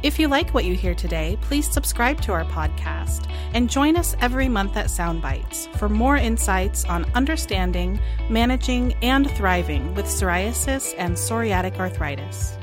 If 0.00 0.16
you 0.16 0.28
like 0.28 0.54
what 0.54 0.64
you 0.64 0.76
hear 0.76 0.94
today, 0.94 1.36
please 1.40 1.68
subscribe 1.68 2.20
to 2.20 2.30
our 2.30 2.44
podcast 2.44 3.28
and 3.52 3.68
join 3.68 3.96
us 3.96 4.14
every 4.20 4.48
month 4.48 4.76
at 4.76 4.86
Soundbites 4.86 5.66
for 5.76 5.88
more 5.88 6.16
insights 6.16 6.84
on 6.84 7.04
understanding, 7.16 7.98
managing, 8.30 8.94
and 9.02 9.28
thriving 9.32 9.92
with 9.96 10.06
psoriasis 10.06 10.94
and 10.98 11.16
psoriatic 11.16 11.80
arthritis. 11.80 12.56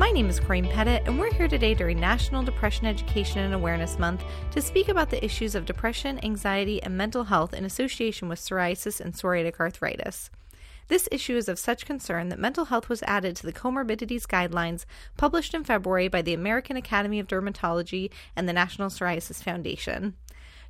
My 0.00 0.10
name 0.10 0.28
is 0.28 0.40
Corinne 0.40 0.68
Pettit, 0.68 1.04
and 1.06 1.20
we're 1.20 1.32
here 1.32 1.46
today 1.46 1.72
during 1.72 2.00
National 2.00 2.42
Depression 2.42 2.86
Education 2.86 3.42
and 3.42 3.54
Awareness 3.54 3.96
Month 3.96 4.24
to 4.50 4.60
speak 4.60 4.88
about 4.88 5.10
the 5.10 5.24
issues 5.24 5.54
of 5.54 5.66
depression, 5.66 6.18
anxiety, 6.24 6.82
and 6.82 6.96
mental 6.96 7.22
health 7.22 7.54
in 7.54 7.64
association 7.64 8.28
with 8.28 8.40
psoriasis 8.40 9.00
and 9.00 9.14
psoriatic 9.14 9.60
arthritis. 9.60 10.30
This 10.88 11.08
issue 11.10 11.36
is 11.36 11.48
of 11.48 11.58
such 11.58 11.84
concern 11.84 12.28
that 12.28 12.38
mental 12.38 12.66
health 12.66 12.88
was 12.88 13.02
added 13.02 13.34
to 13.36 13.46
the 13.46 13.52
comorbidities 13.52 14.22
guidelines 14.22 14.84
published 15.16 15.52
in 15.52 15.64
February 15.64 16.08
by 16.08 16.22
the 16.22 16.34
American 16.34 16.76
Academy 16.76 17.18
of 17.18 17.26
Dermatology 17.26 18.10
and 18.36 18.48
the 18.48 18.52
National 18.52 18.88
Psoriasis 18.88 19.42
Foundation. 19.42 20.14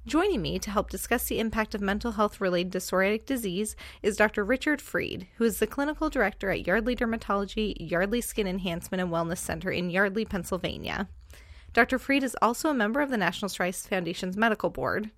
Joining 0.06 0.41
me 0.41 0.61
to 0.61 0.70
help 0.70 0.89
discuss 0.89 1.25
the 1.25 1.41
impact 1.41 1.75
of 1.75 1.80
mental 1.80 2.12
health 2.12 2.41
related 2.41 2.70
to 2.73 2.79
psoriatic 2.79 3.27
disease 3.27 3.75
is 4.02 4.16
Dr. 4.16 4.45
Richard 4.45 4.80
Fried, 4.80 5.27
who 5.37 5.45
is 5.45 5.59
the 5.59 5.66
clinical 5.66 6.09
director 6.09 6.48
at 6.51 6.64
Yardley 6.64 6.95
Dermatology, 6.95 7.75
Yardley 7.81 8.20
Skin 8.20 8.47
Enhancement 8.47 9.03
and 9.03 9.11
Wellness 9.11 9.39
Center 9.39 9.70
in 9.70 9.91
Yardley, 9.91 10.25
Pennsylvania. 10.25 11.09
Dr. 11.72 11.98
Fried 11.98 12.22
is 12.22 12.37
also 12.41 12.70
a 12.70 12.75
member 12.75 13.00
of 13.00 13.11
the 13.11 13.17
National 13.17 13.48
Psoriasis 13.48 13.89
Foundation's 13.89 14.37
medical 14.37 14.70
board. 14.70 15.11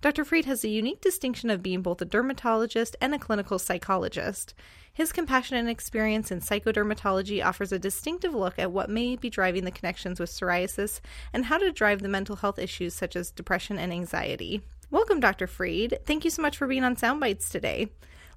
Dr. 0.00 0.24
Fried 0.24 0.44
has 0.44 0.60
the 0.60 0.68
unique 0.68 1.00
distinction 1.00 1.50
of 1.50 1.62
being 1.62 1.80
both 1.80 2.00
a 2.02 2.04
dermatologist 2.04 2.96
and 3.00 3.14
a 3.14 3.18
clinical 3.18 3.58
psychologist. 3.58 4.54
His 4.92 5.12
compassion 5.12 5.56
and 5.56 5.68
experience 5.68 6.30
in 6.30 6.40
psychodermatology 6.40 7.44
offers 7.44 7.72
a 7.72 7.78
distinctive 7.78 8.34
look 8.34 8.58
at 8.58 8.70
what 8.70 8.90
may 8.90 9.16
be 9.16 9.30
driving 9.30 9.64
the 9.64 9.70
connections 9.70 10.20
with 10.20 10.30
psoriasis 10.30 11.00
and 11.32 11.46
how 11.46 11.58
to 11.58 11.72
drive 11.72 12.02
the 12.02 12.08
mental 12.08 12.36
health 12.36 12.58
issues 12.58 12.94
such 12.94 13.16
as 13.16 13.30
depression 13.30 13.78
and 13.78 13.92
anxiety. 13.92 14.62
Welcome, 14.90 15.20
Dr. 15.20 15.46
Fried. 15.46 15.98
Thank 16.06 16.24
you 16.24 16.30
so 16.30 16.42
much 16.42 16.56
for 16.56 16.66
being 16.66 16.84
on 16.84 16.96
Soundbites 16.96 17.50
today. 17.50 17.88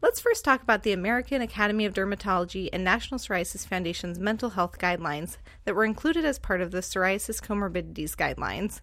Let's 0.02 0.20
first 0.20 0.46
talk 0.46 0.62
about 0.62 0.84
the 0.84 0.94
American 0.94 1.42
Academy 1.42 1.86
of 1.86 1.94
Dermatology 1.94 2.70
and 2.72 2.84
National 2.84 3.20
Psoriasis 3.20 3.66
Foundation's 3.68 4.20
mental 4.20 4.52
health 4.52 4.78
guidelines 4.78 5.38
that 5.66 5.76
were 5.76 5.86
included 5.86 6.24
as 6.24 6.38
part 6.38 6.62
of 6.62 6.72
the 6.72 6.80
Psoriasis 6.80 7.42
Comorbidities 7.42 8.16
Guidelines. 8.16 8.82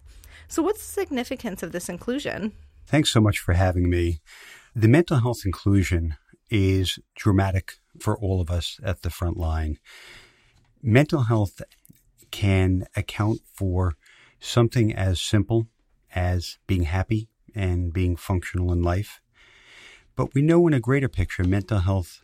So, 0.49 0.61
what's 0.61 0.85
the 0.85 0.91
significance 0.91 1.63
of 1.63 1.71
this 1.71 1.87
inclusion? 1.87 2.51
Thanks 2.87 3.11
so 3.11 3.19
much 3.19 3.39
for 3.39 3.53
having 3.53 3.89
me. 3.89 4.21
The 4.75 4.87
mental 4.87 5.19
health 5.19 5.41
inclusion 5.43 6.17
is 6.51 6.99
dramatic 7.15 7.73
for 7.99 8.17
all 8.17 8.39
of 8.41 8.51
us 8.51 8.79
at 8.83 9.01
the 9.01 9.09
front 9.09 9.37
line. 9.37 9.79
Mental 10.83 11.23
health 11.23 11.63
can 12.29 12.85
account 12.95 13.39
for 13.53 13.95
something 14.39 14.93
as 14.93 15.19
simple 15.19 15.67
as 16.13 16.59
being 16.67 16.83
happy 16.83 17.27
and 17.55 17.91
being 17.91 18.15
functional 18.15 18.71
in 18.71 18.83
life. 18.83 19.19
But 20.15 20.35
we 20.35 20.43
know 20.43 20.67
in 20.67 20.73
a 20.73 20.79
greater 20.79 21.09
picture, 21.09 21.43
mental 21.43 21.79
health 21.79 22.21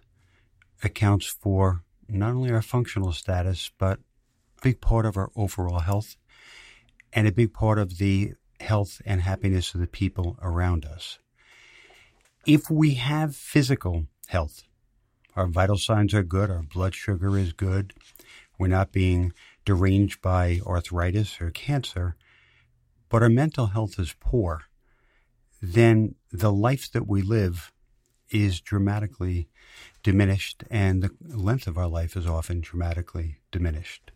accounts 0.84 1.26
for 1.26 1.84
not 2.08 2.34
only 2.34 2.52
our 2.52 2.62
functional 2.62 3.14
status, 3.14 3.72
but 3.80 3.98
a 3.98 4.62
big 4.62 4.80
part 4.80 5.08
of 5.08 5.18
our 5.18 5.32
overall 5.36 5.80
health 5.80 6.18
and 7.14 7.28
a 7.28 7.32
big 7.32 7.52
part 7.52 7.80
of 7.80 7.98
the 7.98 8.34
health 8.62 9.02
and 9.06 9.22
happiness 9.22 9.74
of 9.74 9.82
the 9.82 9.88
people 9.88 10.38
around 10.42 10.86
us. 10.86 11.20
If 12.46 12.70
we 12.70 12.96
have 12.96 13.36
physical 13.36 14.06
health, 14.28 14.64
our 15.36 15.48
vital 15.48 15.78
signs 15.78 16.14
are 16.14 16.24
good, 16.24 16.50
our 16.50 16.64
blood 16.64 16.96
sugar 16.96 17.38
is 17.38 17.54
good, 17.54 17.94
we're 18.58 18.68
not 18.68 18.92
being 18.92 19.34
deranged 19.66 20.22
by 20.22 20.60
arthritis 20.66 21.40
or 21.42 21.52
cancer, 21.52 22.16
but 23.10 23.22
our 23.22 23.30
mental 23.30 23.68
health 23.68 24.00
is 24.00 24.16
poor, 24.20 24.64
then 25.62 26.16
the 26.32 26.52
life 26.52 26.92
that 26.92 27.08
we 27.08 27.22
live 27.22 27.72
is 28.30 28.62
dramatically 28.62 29.50
diminished 30.04 30.64
and 30.72 31.04
the 31.04 31.12
length 31.22 31.68
of 31.68 31.78
our 31.78 31.88
life 31.88 32.16
is 32.16 32.26
often 32.26 32.62
dramatically 32.62 33.38
diminished. 33.52 34.12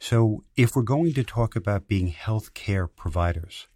So 0.00 0.42
if 0.56 0.74
we're 0.74 0.82
going 0.82 1.14
to 1.14 1.22
talk 1.22 1.54
about 1.54 1.86
being 1.86 2.08
health 2.08 2.54
care 2.54 2.88
providers, 2.88 3.68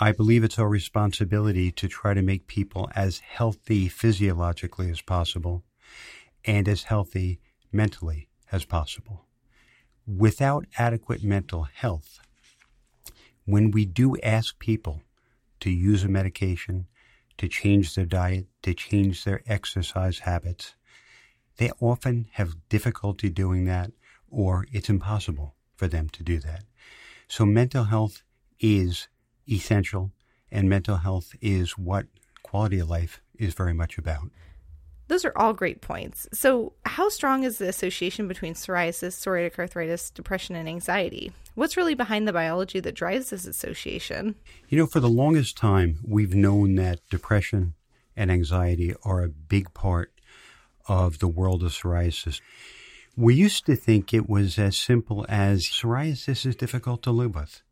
I 0.00 0.10
believe 0.10 0.42
it's 0.42 0.58
our 0.58 0.68
responsibility 0.68 1.70
to 1.70 1.86
try 1.86 2.14
to 2.14 2.22
make 2.22 2.48
people 2.48 2.90
as 2.96 3.20
healthy 3.20 3.88
physiologically 3.88 4.90
as 4.90 5.00
possible 5.00 5.62
and 6.44 6.68
as 6.68 6.84
healthy 6.84 7.38
mentally 7.70 8.28
as 8.50 8.64
possible. 8.64 9.26
Without 10.06 10.66
adequate 10.76 11.22
mental 11.22 11.62
health, 11.62 12.18
when 13.44 13.70
we 13.70 13.84
do 13.84 14.16
ask 14.22 14.58
people 14.58 15.02
to 15.60 15.70
use 15.70 16.02
a 16.02 16.08
medication, 16.08 16.86
to 17.38 17.48
change 17.48 17.94
their 17.94 18.04
diet, 18.04 18.46
to 18.62 18.74
change 18.74 19.22
their 19.22 19.42
exercise 19.46 20.20
habits, 20.20 20.74
they 21.56 21.70
often 21.80 22.26
have 22.32 22.68
difficulty 22.68 23.28
doing 23.28 23.64
that 23.66 23.92
or 24.28 24.66
it's 24.72 24.88
impossible 24.88 25.54
for 25.76 25.86
them 25.86 26.08
to 26.08 26.24
do 26.24 26.40
that. 26.40 26.64
So 27.28 27.46
mental 27.46 27.84
health 27.84 28.22
is 28.58 29.06
essential, 29.48 30.12
and 30.50 30.68
mental 30.68 30.96
health 30.96 31.34
is 31.40 31.72
what 31.72 32.06
quality 32.42 32.78
of 32.78 32.88
life 32.88 33.20
is 33.38 33.54
very 33.54 33.74
much 33.74 33.98
about. 33.98 34.30
Those 35.08 35.24
are 35.24 35.36
all 35.36 35.52
great 35.52 35.82
points. 35.82 36.26
So, 36.32 36.72
how 36.86 37.10
strong 37.10 37.44
is 37.44 37.58
the 37.58 37.68
association 37.68 38.26
between 38.26 38.54
psoriasis, 38.54 39.12
psoriatic 39.12 39.58
arthritis, 39.58 40.10
depression, 40.10 40.56
and 40.56 40.66
anxiety? 40.68 41.32
What's 41.54 41.76
really 41.76 41.94
behind 41.94 42.26
the 42.26 42.32
biology 42.32 42.80
that 42.80 42.94
drives 42.94 43.30
this 43.30 43.46
association? 43.46 44.34
You 44.68 44.78
know, 44.78 44.86
for 44.86 45.00
the 45.00 45.08
longest 45.08 45.58
time, 45.58 45.98
we've 46.02 46.34
known 46.34 46.76
that 46.76 47.00
depression 47.10 47.74
and 48.16 48.30
anxiety 48.30 48.94
are 49.04 49.22
a 49.22 49.28
big 49.28 49.74
part 49.74 50.12
of 50.88 51.18
the 51.18 51.28
world 51.28 51.62
of 51.62 51.72
psoriasis. 51.72 52.40
We 53.16 53.34
used 53.34 53.66
to 53.66 53.76
think 53.76 54.12
it 54.12 54.28
was 54.28 54.58
as 54.58 54.76
simple 54.76 55.26
as 55.28 55.66
psoriasis 55.66 56.46
is 56.46 56.56
difficult 56.56 57.02
to 57.02 57.10
live 57.10 57.34
with 57.34 57.62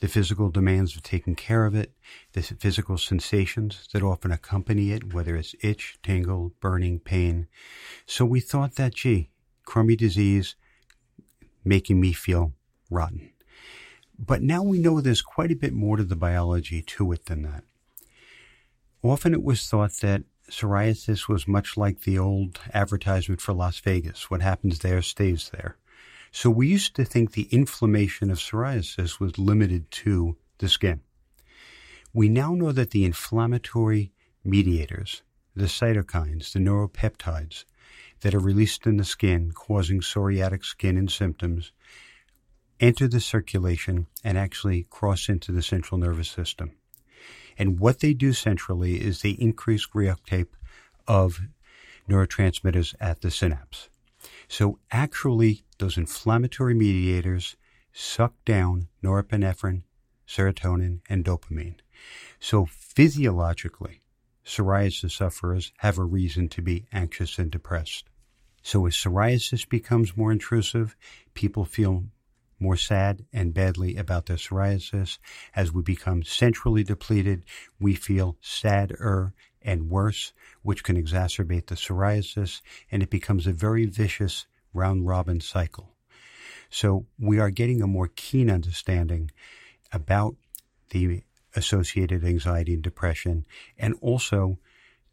the 0.00 0.08
physical 0.08 0.50
demands 0.50 0.94
of 0.94 1.02
taking 1.02 1.34
care 1.34 1.64
of 1.64 1.74
it, 1.74 1.92
the 2.32 2.42
physical 2.42 2.98
sensations 2.98 3.88
that 3.92 4.02
often 4.02 4.30
accompany 4.30 4.92
it, 4.92 5.14
whether 5.14 5.36
it's 5.36 5.54
itch, 5.62 5.98
tingle, 6.02 6.52
burning, 6.60 6.98
pain. 6.98 7.46
So 8.06 8.24
we 8.24 8.40
thought 8.40 8.74
that, 8.76 8.94
gee, 8.94 9.30
crummy 9.64 9.96
disease 9.96 10.54
making 11.64 12.00
me 12.00 12.12
feel 12.12 12.52
rotten. 12.90 13.32
But 14.18 14.42
now 14.42 14.62
we 14.62 14.78
know 14.78 15.00
there's 15.00 15.22
quite 15.22 15.50
a 15.50 15.56
bit 15.56 15.72
more 15.72 15.96
to 15.96 16.04
the 16.04 16.16
biology 16.16 16.82
to 16.82 17.12
it 17.12 17.26
than 17.26 17.42
that. 17.42 17.64
Often 19.02 19.34
it 19.34 19.42
was 19.42 19.66
thought 19.66 19.92
that 20.00 20.24
psoriasis 20.50 21.28
was 21.28 21.48
much 21.48 21.76
like 21.76 22.02
the 22.02 22.18
old 22.18 22.60
advertisement 22.72 23.40
for 23.40 23.52
Las 23.52 23.78
Vegas. 23.80 24.30
What 24.30 24.42
happens 24.42 24.78
there 24.78 25.02
stays 25.02 25.50
there. 25.50 25.76
So 26.32 26.50
we 26.50 26.68
used 26.68 26.94
to 26.96 27.04
think 27.04 27.32
the 27.32 27.48
inflammation 27.50 28.30
of 28.30 28.38
psoriasis 28.38 29.18
was 29.20 29.38
limited 29.38 29.90
to 29.92 30.36
the 30.58 30.68
skin. 30.68 31.00
We 32.12 32.28
now 32.28 32.54
know 32.54 32.72
that 32.72 32.90
the 32.90 33.04
inflammatory 33.04 34.12
mediators, 34.44 35.22
the 35.54 35.64
cytokines, 35.64 36.52
the 36.52 36.60
neuropeptides 36.60 37.64
that 38.20 38.34
are 38.34 38.40
released 38.40 38.86
in 38.86 38.96
the 38.96 39.04
skin 39.04 39.52
causing 39.52 40.00
psoriatic 40.00 40.64
skin 40.64 40.96
and 40.96 41.10
symptoms 41.10 41.72
enter 42.80 43.08
the 43.08 43.20
circulation 43.20 44.06
and 44.24 44.36
actually 44.36 44.86
cross 44.90 45.28
into 45.28 45.52
the 45.52 45.62
central 45.62 45.98
nervous 45.98 46.30
system. 46.30 46.72
And 47.58 47.80
what 47.80 48.00
they 48.00 48.12
do 48.12 48.32
centrally 48.32 49.00
is 49.00 49.22
they 49.22 49.30
increase 49.30 49.88
reuptake 49.94 50.48
of 51.08 51.40
neurotransmitters 52.08 52.94
at 53.00 53.22
the 53.22 53.30
synapse. 53.30 53.88
So 54.48 54.78
actually, 54.90 55.64
those 55.78 55.96
inflammatory 55.96 56.74
mediators 56.74 57.56
suck 57.92 58.34
down 58.44 58.88
norepinephrine, 59.02 59.82
serotonin, 60.26 61.00
and 61.08 61.24
dopamine. 61.24 61.76
So 62.38 62.66
physiologically, 62.66 64.02
psoriasis 64.44 65.12
sufferers 65.12 65.72
have 65.78 65.98
a 65.98 66.04
reason 66.04 66.48
to 66.50 66.62
be 66.62 66.86
anxious 66.92 67.38
and 67.38 67.50
depressed. 67.50 68.04
So 68.62 68.86
as 68.86 68.94
psoriasis 68.94 69.68
becomes 69.68 70.16
more 70.16 70.32
intrusive, 70.32 70.96
people 71.34 71.64
feel 71.64 72.04
more 72.58 72.76
sad 72.76 73.24
and 73.32 73.52
badly 73.52 73.96
about 73.96 74.26
their 74.26 74.36
psoriasis. 74.36 75.18
As 75.54 75.72
we 75.72 75.82
become 75.82 76.22
centrally 76.22 76.82
depleted, 76.82 77.44
we 77.78 77.94
feel 77.94 78.36
sadder 78.40 79.34
and 79.62 79.90
worse, 79.90 80.32
which 80.66 80.82
can 80.82 81.00
exacerbate 81.00 81.66
the 81.66 81.76
psoriasis, 81.76 82.60
and 82.90 83.00
it 83.00 83.08
becomes 83.08 83.46
a 83.46 83.52
very 83.52 83.86
vicious 83.86 84.46
round 84.74 85.06
robin 85.06 85.40
cycle. 85.40 85.94
So 86.70 87.06
we 87.20 87.38
are 87.38 87.50
getting 87.50 87.80
a 87.80 87.86
more 87.86 88.10
keen 88.16 88.50
understanding 88.50 89.30
about 89.92 90.34
the 90.90 91.22
associated 91.54 92.24
anxiety 92.24 92.74
and 92.74 92.82
depression, 92.82 93.46
and 93.78 93.94
also 94.00 94.58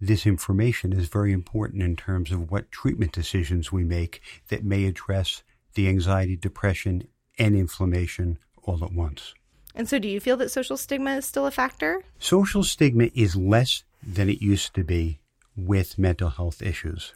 this 0.01 0.25
information 0.25 0.91
is 0.91 1.07
very 1.07 1.31
important 1.31 1.83
in 1.83 1.95
terms 1.95 2.31
of 2.31 2.50
what 2.50 2.71
treatment 2.71 3.11
decisions 3.11 3.71
we 3.71 3.83
make 3.83 4.21
that 4.47 4.65
may 4.65 4.85
address 4.85 5.44
the 5.75 5.88
anxiety, 5.88 6.35
depression, 6.35 7.07
and 7.38 7.55
inflammation 7.55 8.39
all 8.63 8.83
at 8.83 8.91
once. 8.91 9.35
And 9.75 9.88
so, 9.88 10.00
do 10.00 10.07
you 10.07 10.19
feel 10.19 10.38
that 10.38 10.50
social 10.50 10.77
stigma 10.77 11.11
is 11.11 11.25
still 11.25 11.45
a 11.45 11.51
factor? 11.51 12.03
Social 12.17 12.63
stigma 12.63 13.09
is 13.13 13.35
less 13.35 13.83
than 14.01 14.29
it 14.29 14.41
used 14.41 14.73
to 14.73 14.83
be 14.83 15.19
with 15.55 15.97
mental 15.97 16.29
health 16.29 16.61
issues. 16.61 17.13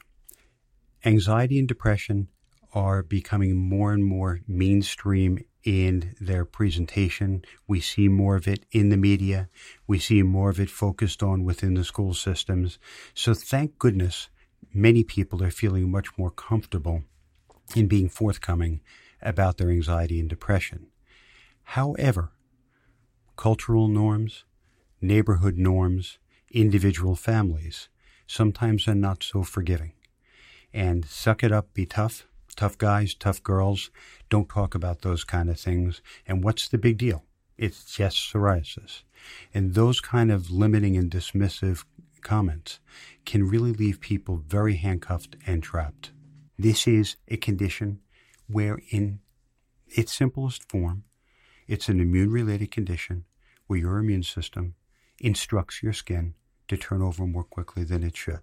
Anxiety 1.05 1.59
and 1.59 1.67
depression 1.67 2.27
are 2.73 3.01
becoming 3.01 3.55
more 3.55 3.93
and 3.93 4.05
more 4.05 4.41
mainstream 4.47 5.39
in 5.63 6.15
their 6.19 6.45
presentation. 6.45 7.43
We 7.67 7.81
see 7.81 8.07
more 8.07 8.35
of 8.35 8.47
it 8.47 8.65
in 8.71 8.89
the 8.89 8.97
media. 8.97 9.49
We 9.85 9.99
see 9.99 10.21
more 10.21 10.49
of 10.49 10.59
it 10.59 10.69
focused 10.69 11.23
on 11.23 11.43
within 11.43 11.73
the 11.73 11.83
school 11.83 12.13
systems. 12.13 12.79
So 13.13 13.33
thank 13.33 13.79
goodness 13.79 14.29
many 14.73 15.03
people 15.03 15.43
are 15.43 15.51
feeling 15.51 15.89
much 15.89 16.17
more 16.17 16.31
comfortable 16.31 17.03
in 17.75 17.87
being 17.87 18.09
forthcoming 18.09 18.81
about 19.21 19.57
their 19.57 19.71
anxiety 19.71 20.19
and 20.19 20.29
depression. 20.29 20.87
However, 21.63 22.31
cultural 23.35 23.87
norms, 23.87 24.45
neighborhood 25.01 25.57
norms, 25.57 26.17
individual 26.51 27.15
families 27.15 27.89
sometimes 28.27 28.87
are 28.87 28.95
not 28.95 29.23
so 29.23 29.43
forgiving. 29.43 29.93
And 30.73 31.05
suck 31.05 31.43
it 31.43 31.51
up, 31.51 31.73
be 31.73 31.85
tough, 31.85 32.27
tough 32.55 32.77
guys, 32.77 33.15
tough 33.15 33.41
girls. 33.41 33.89
Don't 34.29 34.49
talk 34.49 34.75
about 34.75 35.01
those 35.01 35.23
kind 35.23 35.49
of 35.49 35.59
things. 35.59 36.01
And 36.27 36.43
what's 36.43 36.67
the 36.67 36.77
big 36.77 36.97
deal? 36.97 37.23
It's 37.57 37.85
just 37.85 38.17
psoriasis. 38.17 39.03
And 39.53 39.73
those 39.73 39.99
kind 39.99 40.31
of 40.31 40.51
limiting 40.51 40.95
and 40.95 41.09
dismissive 41.09 41.85
comments 42.21 42.79
can 43.25 43.47
really 43.47 43.71
leave 43.71 43.99
people 44.01 44.43
very 44.45 44.75
handcuffed 44.75 45.35
and 45.47 45.63
trapped. 45.63 46.11
This 46.59 46.87
is 46.87 47.15
a 47.27 47.37
condition 47.37 48.01
where, 48.47 48.79
in 48.91 49.19
its 49.87 50.13
simplest 50.13 50.69
form, 50.69 51.03
it's 51.67 51.89
an 51.89 51.99
immune 51.99 52.31
related 52.31 52.71
condition 52.71 53.25
where 53.67 53.79
your 53.79 53.97
immune 53.97 54.23
system 54.23 54.75
instructs 55.19 55.81
your 55.81 55.93
skin 55.93 56.33
to 56.67 56.77
turn 56.77 57.01
over 57.01 57.25
more 57.25 57.43
quickly 57.43 57.83
than 57.83 58.03
it 58.03 58.15
should 58.15 58.41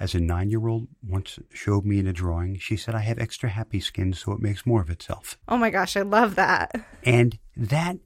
as 0.00 0.14
a 0.14 0.20
nine 0.20 0.50
year 0.50 0.68
old 0.68 0.88
once 1.06 1.38
showed 1.52 1.84
me 1.84 1.98
in 1.98 2.06
a 2.06 2.12
drawing, 2.12 2.58
she 2.58 2.76
said, 2.76 2.94
I 2.94 3.00
have 3.00 3.18
extra 3.18 3.48
happy 3.48 3.80
skin, 3.80 4.12
so 4.12 4.32
it 4.32 4.40
makes 4.40 4.66
more 4.66 4.80
of 4.80 4.90
itself. 4.90 5.38
Oh 5.48 5.56
my 5.56 5.70
gosh, 5.70 5.96
I 5.96 6.02
love 6.02 6.36
that. 6.36 6.72
And 7.04 7.38
that 7.56 7.98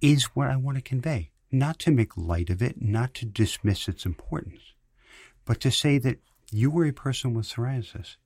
is 0.00 0.24
what 0.36 0.48
I 0.48 0.56
want 0.56 0.76
to 0.76 0.82
convey. 0.82 1.30
Not 1.50 1.78
to 1.80 1.90
make 1.90 2.16
light 2.16 2.50
of 2.50 2.60
it, 2.60 2.82
not 2.82 3.14
to 3.14 3.26
dismiss 3.26 3.88
its 3.88 4.04
importance, 4.04 4.60
but 5.46 5.60
to 5.60 5.70
say 5.70 5.96
that 5.98 6.18
you 6.50 6.70
were 6.70 6.84
a 6.84 6.92
person 6.92 7.32
with 7.32 7.46
psoriasis, 7.46 8.16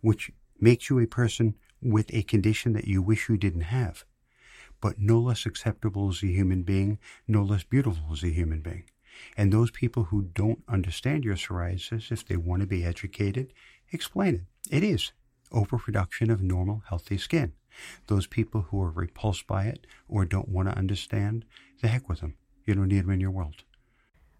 which 0.00 0.30
makes 0.60 0.88
you 0.88 1.00
a 1.00 1.06
person 1.06 1.56
with 1.82 2.12
a 2.14 2.22
condition 2.22 2.72
that 2.74 2.86
you 2.86 3.02
wish 3.02 3.28
you 3.28 3.36
didn't 3.36 3.62
have, 3.62 4.04
but 4.80 5.00
no 5.00 5.18
less 5.18 5.46
acceptable 5.46 6.08
as 6.10 6.22
a 6.22 6.26
human 6.26 6.62
being, 6.62 6.98
no 7.26 7.42
less 7.42 7.64
beautiful 7.64 8.12
as 8.12 8.22
a 8.22 8.28
human 8.28 8.60
being. 8.60 8.84
And 9.36 9.52
those 9.52 9.70
people 9.70 10.04
who 10.04 10.22
don't 10.22 10.62
understand 10.68 11.24
your 11.24 11.36
psoriasis, 11.36 12.10
if 12.10 12.26
they 12.26 12.36
want 12.36 12.60
to 12.62 12.66
be 12.66 12.84
educated, 12.84 13.52
explain 13.92 14.34
it. 14.34 14.76
It 14.76 14.84
is 14.84 15.12
overproduction 15.52 16.30
of 16.30 16.42
normal, 16.42 16.82
healthy 16.88 17.18
skin. 17.18 17.52
Those 18.06 18.26
people 18.26 18.62
who 18.70 18.80
are 18.82 18.90
repulsed 18.90 19.46
by 19.46 19.64
it 19.64 19.86
or 20.08 20.24
don't 20.24 20.48
want 20.48 20.68
to 20.68 20.76
understand, 20.76 21.44
the 21.80 21.88
heck 21.88 22.08
with 22.08 22.20
them. 22.20 22.34
You 22.66 22.74
don't 22.74 22.88
need 22.88 23.04
them 23.04 23.10
in 23.10 23.20
your 23.20 23.30
world. 23.30 23.64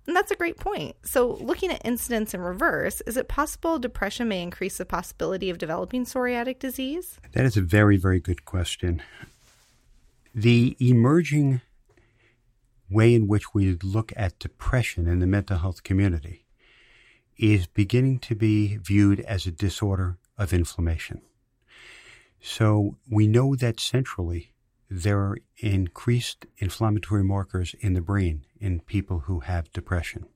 And 0.06 0.17
that's 0.17 0.31
a 0.31 0.37
great 0.37 0.56
point. 0.56 0.97
So, 1.05 1.35
looking 1.35 1.71
at 1.71 1.85
incidence 1.85 2.35
in 2.35 2.41
reverse, 2.41 3.00
is 3.03 3.17
it 3.17 3.29
possible 3.29 3.79
depression 3.79 4.29
may 4.29 4.43
increase 4.43 4.79
the 4.79 4.85
possibility 4.85 5.50
of 5.50 5.59
developing 5.59 6.05
psoriatic 6.05 6.59
disease? 6.59 7.21
That 7.33 7.44
is 7.44 7.56
a 7.56 7.61
very, 7.61 7.97
very 7.97 8.19
good 8.19 8.44
question. 8.44 9.03
The 10.35 10.76
emerging 10.81 11.61
way 12.90 13.14
in 13.14 13.28
which 13.28 13.54
we 13.54 13.76
look 13.82 14.12
at 14.16 14.38
depression 14.38 15.06
in 15.06 15.20
the 15.20 15.26
mental 15.26 15.58
health 15.58 15.82
community 15.82 16.44
is 17.38 17.66
beginning 17.66 18.19
to 18.19 18.34
be 18.34 18.76
viewed 18.76 19.20
as 19.20 19.46
a 19.46 19.50
disorder 19.50 20.19
of 20.37 20.52
inflammation. 20.52 21.22
So 22.40 22.96
we 23.08 23.26
know 23.26 23.54
that 23.54 23.81
centrally 23.81 24.52
there 24.90 25.19
are 25.19 25.38
increased 25.58 26.46
inflammatory 26.58 27.22
markers 27.22 27.75
in 27.81 27.94
the 27.94 28.00
brain 28.00 28.44
in 28.58 28.81
people 28.81 29.20
who 29.20 29.40
have 29.40 29.72
depression. 29.72 30.26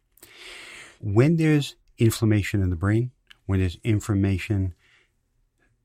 When 1.01 1.37
there's 1.37 1.77
inflammation 1.99 2.63
in 2.63 2.71
the 2.71 2.77
brain, 2.77 3.11
when 3.47 3.61
there's 3.61 3.79
information 3.83 4.75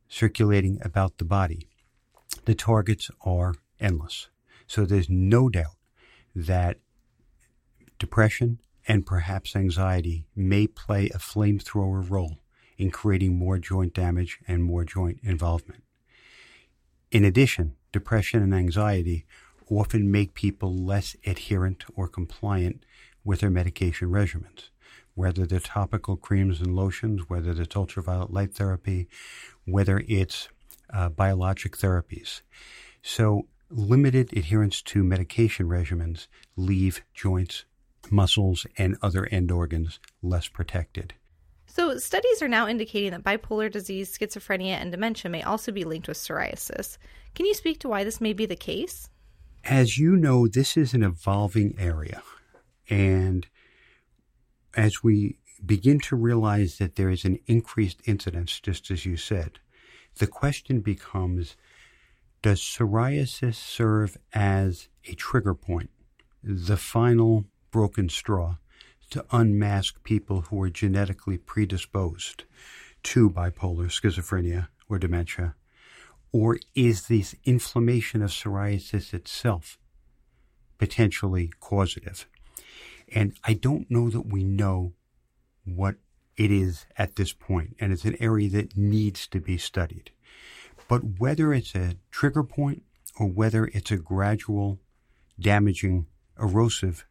circulating 0.08 0.80
about 0.84 1.18
the 1.18 1.26
body, 1.26 1.68
the 2.46 2.56
targets 2.56 3.10
are 3.22 3.56
endless. 3.80 4.30
So 4.68 4.86
there's 4.86 5.10
no 5.10 5.50
doubt 5.50 5.76
that 6.46 6.78
depression 7.98 8.60
and 8.88 9.06
perhaps 9.06 9.56
anxiety 9.56 10.26
may 10.36 10.68
play 10.68 11.06
a 11.10 11.18
flamethrower 11.18 12.08
role 12.10 12.40
in 12.78 12.90
creating 12.90 13.38
more 13.38 13.60
joint 13.60 13.94
damage 13.94 14.40
and 14.48 14.64
more 14.64 14.84
joint 14.84 15.20
involvement. 15.22 15.84
In 17.12 17.26
addition, 17.26 17.76
depression 17.92 18.42
and 18.42 18.54
anxiety 18.54 19.26
often 19.70 20.12
make 20.12 20.34
people 20.34 20.74
less 20.74 21.16
adherent 21.26 21.84
or 21.96 22.08
compliant 22.08 22.84
with 23.24 23.42
their 23.42 23.50
medication 23.50 24.10
regimens, 24.10 24.70
whether 25.14 25.46
they're 25.46 25.60
topical 25.60 26.16
creams 26.16 26.62
and 26.62 26.76
lotions, 26.76 27.24
whether 27.28 27.52
it's 27.52 27.76
ultraviolet 27.76 28.32
light 28.32 28.54
therapy, 28.56 29.08
whether 29.66 30.04
it's 30.08 30.50
uh, 30.92 31.10
biologic 31.10 31.78
therapies. 31.78 32.42
So 33.04 33.48
limited 33.70 34.36
adherence 34.36 34.82
to 34.82 35.04
medication 35.04 35.68
regimens 35.68 36.28
leave 36.56 37.02
joints, 37.14 37.66
muscles, 38.10 38.66
and 38.78 38.98
other 39.02 39.28
end 39.32 39.52
organs 39.52 40.00
less 40.22 40.48
protected. 40.48 41.14
So, 41.68 41.98
studies 41.98 42.42
are 42.42 42.48
now 42.48 42.68
indicating 42.68 43.12
that 43.12 43.24
bipolar 43.24 43.72
disease, 43.72 44.18
schizophrenia, 44.18 44.74
and 44.74 44.92
dementia 44.92 45.30
may 45.30 45.44
also 45.44 45.72
be 45.72 45.84
linked 45.84 46.08
with 46.08 46.18
psoriasis. 46.18 46.98
Can 47.36 47.46
you 47.46 47.54
speak 47.54 47.80
to 47.82 47.90
why 47.90 48.04
this 48.04 48.20
may 48.20 48.34
be 48.34 48.46
the 48.46 48.56
case? 48.56 49.10
As 49.64 49.98
you 49.98 50.16
know, 50.16 50.48
this 50.48 50.76
is 50.76 50.94
an 50.94 51.04
evolving 51.04 51.76
area. 51.78 52.24
And 52.90 53.48
as 54.76 55.04
we 55.04 55.38
begin 55.64 56.00
to 56.00 56.16
realize 56.16 56.78
that 56.78 56.96
there 56.96 57.10
is 57.10 57.24
an 57.24 57.38
increased 57.46 58.02
incidence, 58.06 58.60
just 58.60 58.90
as 58.90 59.06
you 59.06 59.16
said, 59.16 59.60
the 60.18 60.28
question 60.28 60.80
becomes 60.80 61.56
does 62.42 62.62
psoriasis 62.62 63.56
serve 63.56 64.18
as 64.34 64.88
a 65.06 65.14
trigger 65.14 65.54
point, 65.54 65.90
the 66.44 66.78
final 66.78 67.46
broken 67.72 68.10
straw, 68.10 68.58
to 69.10 69.26
unmask 69.32 70.04
people 70.04 70.42
who 70.42 70.62
are 70.62 70.70
genetically 70.70 71.38
predisposed 71.38 72.44
to 73.04 73.30
bipolar, 73.30 73.88
schizophrenia, 73.88 74.68
or 74.88 75.00
dementia? 75.00 75.56
Or 76.32 76.60
is 76.76 77.08
this 77.08 77.36
inflammation 77.44 78.22
of 78.22 78.30
psoriasis 78.30 79.14
itself 79.14 79.80
potentially 80.78 81.52
causative? 81.60 82.28
And 83.14 83.34
I 83.44 83.54
don't 83.54 83.90
know 83.90 84.10
that 84.10 84.28
we 84.28 84.44
know 84.44 84.94
what 85.66 85.96
it 86.38 86.52
is 86.52 86.86
at 86.98 87.16
this 87.16 87.34
point, 87.34 87.76
and 87.80 87.92
it's 87.92 88.06
an 88.06 88.16
area 88.20 88.50
that 88.50 88.78
needs 88.78 89.28
to 89.28 89.40
be 89.40 89.58
studied. 89.58 90.12
But 90.90 91.20
whether 91.20 91.54
it's 91.54 91.76
a 91.76 91.94
trigger 92.12 92.44
point 92.44 92.84
or 93.18 93.28
whether 93.28 93.66
it's 93.66 93.92
a 93.92 93.98
gradual, 93.98 94.80
damaging, 95.40 96.08
erosive 96.38 97.06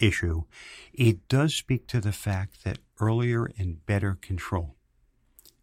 issue, 0.00 0.44
it 0.92 1.28
does 1.28 1.54
speak 1.54 1.86
to 1.88 2.00
the 2.00 2.12
fact 2.12 2.64
that 2.64 2.78
earlier 2.98 3.50
and 3.58 3.84
better 3.84 4.16
control 4.20 4.74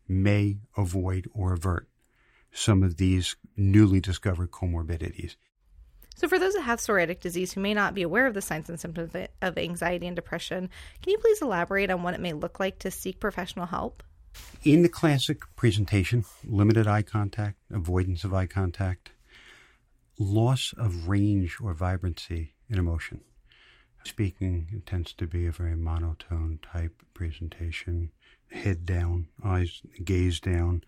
may 0.07 0.59
avoid 0.77 1.27
or 1.33 1.53
avert 1.53 1.89
some 2.51 2.83
of 2.83 2.97
these 2.97 3.35
newly 3.57 3.99
discovered 3.99 4.51
comorbidities. 4.51 5.35
So, 6.15 6.27
for 6.27 6.37
those 6.37 6.53
that 6.53 6.61
have 6.61 6.79
psoriatic 6.79 7.21
disease 7.21 7.53
who 7.53 7.61
may 7.61 7.73
not 7.73 7.95
be 7.95 8.03
aware 8.03 8.27
of 8.27 8.35
the 8.35 8.41
signs 8.41 8.69
and 8.69 8.79
symptoms 8.79 9.15
of 9.41 9.57
anxiety 9.57 10.05
and 10.05 10.15
depression, 10.15 10.69
can 11.01 11.11
you 11.11 11.17
please 11.17 11.41
elaborate 11.41 11.89
on 11.89 12.03
what 12.03 12.13
it 12.13 12.19
may 12.19 12.33
look 12.33 12.59
like 12.59 12.77
to 12.79 12.91
seek 12.91 13.19
professional 13.19 13.65
help? 13.65 14.03
In 14.63 14.83
the 14.83 14.89
classic 14.89 15.41
presentation, 15.55 16.25
limited 16.43 16.87
eye 16.87 17.01
contact, 17.01 17.57
avoidance 17.71 18.23
of 18.23 18.33
eye 18.33 18.45
contact, 18.45 19.11
loss 20.19 20.73
of 20.77 21.07
range 21.07 21.57
or 21.61 21.73
vibrancy 21.73 22.53
in 22.69 22.77
emotion, 22.77 23.21
Speaking 24.03 24.81
tends 24.85 25.13
to 25.13 25.27
be 25.27 25.45
a 25.45 25.51
very 25.51 25.75
monotone 25.75 26.59
type 26.61 27.03
presentation, 27.13 28.11
head 28.49 28.85
down, 28.85 29.27
eyes 29.43 29.81
gaze 30.03 30.39
down, 30.39 30.83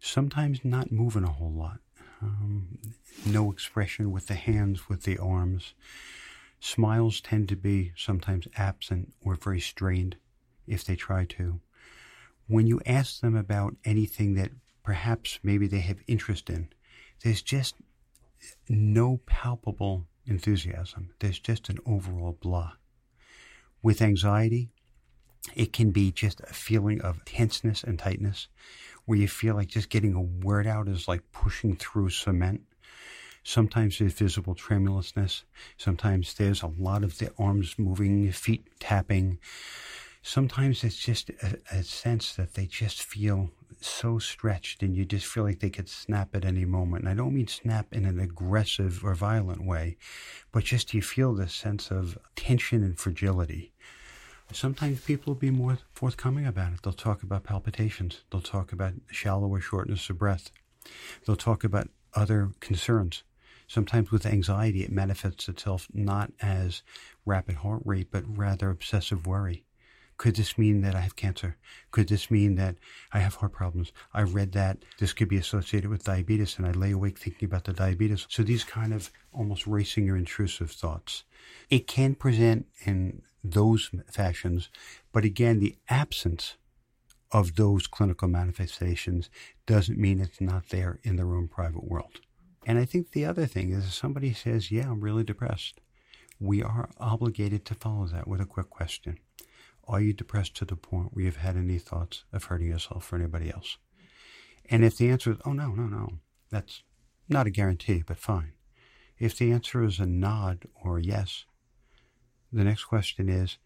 sometimes 0.00 0.64
not 0.64 0.90
moving 0.90 1.24
a 1.24 1.32
whole 1.32 1.52
lot. 1.52 1.80
Um, 2.22 2.78
no 3.26 3.52
expression 3.52 4.10
with 4.10 4.26
the 4.26 4.34
hands, 4.34 4.88
with 4.88 5.02
the 5.02 5.18
arms. 5.18 5.74
Smiles 6.58 7.20
tend 7.20 7.48
to 7.50 7.56
be 7.56 7.92
sometimes 7.96 8.48
absent 8.56 9.12
or 9.20 9.36
very 9.36 9.60
strained 9.60 10.16
if 10.66 10.84
they 10.84 10.96
try 10.96 11.24
to. 11.26 11.60
When 12.48 12.66
you 12.66 12.80
ask 12.86 13.20
them 13.20 13.36
about 13.36 13.76
anything 13.84 14.34
that 14.34 14.50
perhaps 14.82 15.38
maybe 15.42 15.66
they 15.66 15.80
have 15.80 15.98
interest 16.06 16.50
in, 16.50 16.68
there's 17.22 17.42
just 17.42 17.74
no 18.68 19.20
palpable 19.26 20.06
enthusiasm. 20.26 21.10
There's 21.18 21.38
just 21.38 21.68
an 21.68 21.78
overall 21.86 22.38
blah. 22.40 22.72
With 23.82 24.02
anxiety, 24.02 24.70
it 25.54 25.72
can 25.72 25.90
be 25.90 26.10
just 26.10 26.40
a 26.40 26.52
feeling 26.52 27.00
of 27.02 27.24
tenseness 27.24 27.84
and 27.84 27.98
tightness 27.98 28.48
where 29.04 29.18
you 29.18 29.28
feel 29.28 29.54
like 29.54 29.68
just 29.68 29.90
getting 29.90 30.14
a 30.14 30.20
word 30.20 30.66
out 30.66 30.88
is 30.88 31.06
like 31.08 31.30
pushing 31.32 31.76
through 31.76 32.10
cement. 32.10 32.62
Sometimes 33.44 33.98
there's 33.98 34.12
visible 34.12 34.54
tremulousness. 34.54 35.44
Sometimes 35.76 36.34
there's 36.34 36.62
a 36.62 36.72
lot 36.78 37.04
of 37.04 37.18
the 37.18 37.30
arms 37.38 37.78
moving, 37.78 38.30
feet 38.32 38.66
tapping. 38.80 39.38
Sometimes 40.28 40.84
it's 40.84 40.98
just 40.98 41.30
a, 41.30 41.56
a 41.72 41.82
sense 41.82 42.34
that 42.34 42.52
they 42.52 42.66
just 42.66 43.02
feel 43.02 43.48
so 43.80 44.18
stretched 44.18 44.82
and 44.82 44.94
you 44.94 45.06
just 45.06 45.24
feel 45.24 45.42
like 45.42 45.60
they 45.60 45.70
could 45.70 45.88
snap 45.88 46.36
at 46.36 46.44
any 46.44 46.66
moment. 46.66 47.04
And 47.04 47.10
I 47.10 47.14
don't 47.14 47.32
mean 47.32 47.46
snap 47.46 47.86
in 47.92 48.04
an 48.04 48.20
aggressive 48.20 49.02
or 49.02 49.14
violent 49.14 49.64
way, 49.64 49.96
but 50.52 50.64
just 50.64 50.92
you 50.92 51.00
feel 51.00 51.32
this 51.32 51.54
sense 51.54 51.90
of 51.90 52.18
tension 52.36 52.84
and 52.84 52.98
fragility. 52.98 53.72
Sometimes 54.52 55.00
people 55.00 55.32
will 55.32 55.40
be 55.40 55.50
more 55.50 55.78
forthcoming 55.94 56.46
about 56.46 56.74
it. 56.74 56.82
They'll 56.82 56.92
talk 56.92 57.22
about 57.22 57.44
palpitations. 57.44 58.20
They'll 58.30 58.42
talk 58.42 58.70
about 58.70 58.92
shallow 59.10 59.48
or 59.48 59.62
shortness 59.62 60.10
of 60.10 60.18
breath. 60.18 60.50
They'll 61.24 61.36
talk 61.36 61.64
about 61.64 61.88
other 62.12 62.50
concerns. 62.60 63.22
Sometimes 63.66 64.10
with 64.10 64.26
anxiety, 64.26 64.82
it 64.82 64.92
manifests 64.92 65.48
itself 65.48 65.88
not 65.94 66.32
as 66.42 66.82
rapid 67.24 67.54
heart 67.56 67.80
rate, 67.86 68.08
but 68.10 68.24
rather 68.26 68.68
obsessive 68.68 69.26
worry. 69.26 69.64
Could 70.18 70.34
this 70.34 70.58
mean 70.58 70.80
that 70.80 70.96
I 70.96 71.00
have 71.00 71.14
cancer? 71.14 71.56
Could 71.92 72.08
this 72.08 72.28
mean 72.30 72.56
that 72.56 72.76
I 73.12 73.20
have 73.20 73.36
heart 73.36 73.52
problems? 73.52 73.92
I 74.12 74.22
read 74.22 74.52
that 74.52 74.78
this 74.98 75.12
could 75.12 75.28
be 75.28 75.36
associated 75.36 75.88
with 75.88 76.04
diabetes 76.04 76.58
and 76.58 76.66
I 76.66 76.72
lay 76.72 76.90
awake 76.90 77.18
thinking 77.18 77.46
about 77.46 77.64
the 77.64 77.72
diabetes. 77.72 78.26
So 78.28 78.42
these 78.42 78.64
kind 78.64 78.92
of 78.92 79.10
almost 79.32 79.66
racing 79.66 80.10
or 80.10 80.16
intrusive 80.16 80.72
thoughts. 80.72 81.22
It 81.70 81.86
can 81.86 82.16
present 82.16 82.66
in 82.84 83.22
those 83.44 83.90
fashions, 84.10 84.68
but 85.12 85.24
again, 85.24 85.60
the 85.60 85.76
absence 85.88 86.56
of 87.30 87.54
those 87.54 87.86
clinical 87.86 88.26
manifestations 88.26 89.30
doesn't 89.66 89.98
mean 89.98 90.20
it's 90.20 90.40
not 90.40 90.70
there 90.70 90.98
in 91.04 91.16
their 91.16 91.34
own 91.34 91.46
private 91.46 91.84
world. 91.84 92.20
And 92.66 92.78
I 92.78 92.84
think 92.84 93.12
the 93.12 93.24
other 93.24 93.46
thing 93.46 93.72
is 93.72 93.84
if 93.86 93.94
somebody 93.94 94.32
says, 94.32 94.72
Yeah, 94.72 94.90
I'm 94.90 95.00
really 95.00 95.24
depressed, 95.24 95.80
we 96.40 96.62
are 96.62 96.90
obligated 96.98 97.64
to 97.66 97.74
follow 97.74 98.06
that 98.06 98.26
with 98.26 98.40
a 98.40 98.46
quick 98.46 98.70
question. 98.70 99.18
Are 99.88 100.02
you 100.02 100.12
depressed 100.12 100.54
to 100.56 100.66
the 100.66 100.76
point 100.76 101.14
where 101.14 101.24
you've 101.24 101.36
had 101.36 101.56
any 101.56 101.78
thoughts 101.78 102.24
of 102.30 102.44
hurting 102.44 102.68
yourself 102.68 103.10
or 103.10 103.16
anybody 103.16 103.50
else? 103.50 103.78
And 104.70 104.84
if 104.84 104.98
the 104.98 105.08
answer 105.08 105.32
is, 105.32 105.38
oh, 105.46 105.52
no, 105.52 105.68
no, 105.68 105.84
no, 105.84 106.18
that's 106.50 106.82
not 107.26 107.46
a 107.46 107.50
guarantee, 107.50 108.02
but 108.06 108.18
fine. 108.18 108.52
If 109.18 109.38
the 109.38 109.50
answer 109.50 109.82
is 109.82 109.98
a 109.98 110.06
nod 110.06 110.66
or 110.84 110.98
a 110.98 111.02
yes, 111.02 111.46
the 112.52 112.64
next 112.64 112.84
question 112.84 113.30
is, 113.30 113.56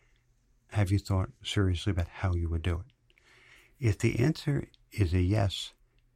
have 0.70 0.92
you 0.92 0.98
thought 0.98 1.30
seriously 1.42 1.90
about 1.90 2.08
how 2.08 2.34
you 2.34 2.48
would 2.48 2.62
do 2.62 2.76
it? 2.86 2.92
If 3.78 3.98
the 3.98 4.20
answer 4.20 4.68
is 4.92 5.12
a 5.12 5.20
yes, 5.20 5.72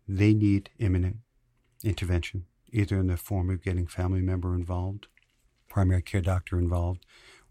they 0.06 0.32
need 0.32 0.70
imminent 0.78 1.16
intervention, 1.82 2.46
either 2.72 2.98
in 2.98 3.08
the 3.08 3.16
form 3.16 3.50
of 3.50 3.62
getting 3.62 3.88
family 3.88 4.20
member 4.20 4.54
involved, 4.54 5.08
primary 5.68 6.02
care 6.02 6.20
doctor 6.20 6.58
involved, 6.58 7.04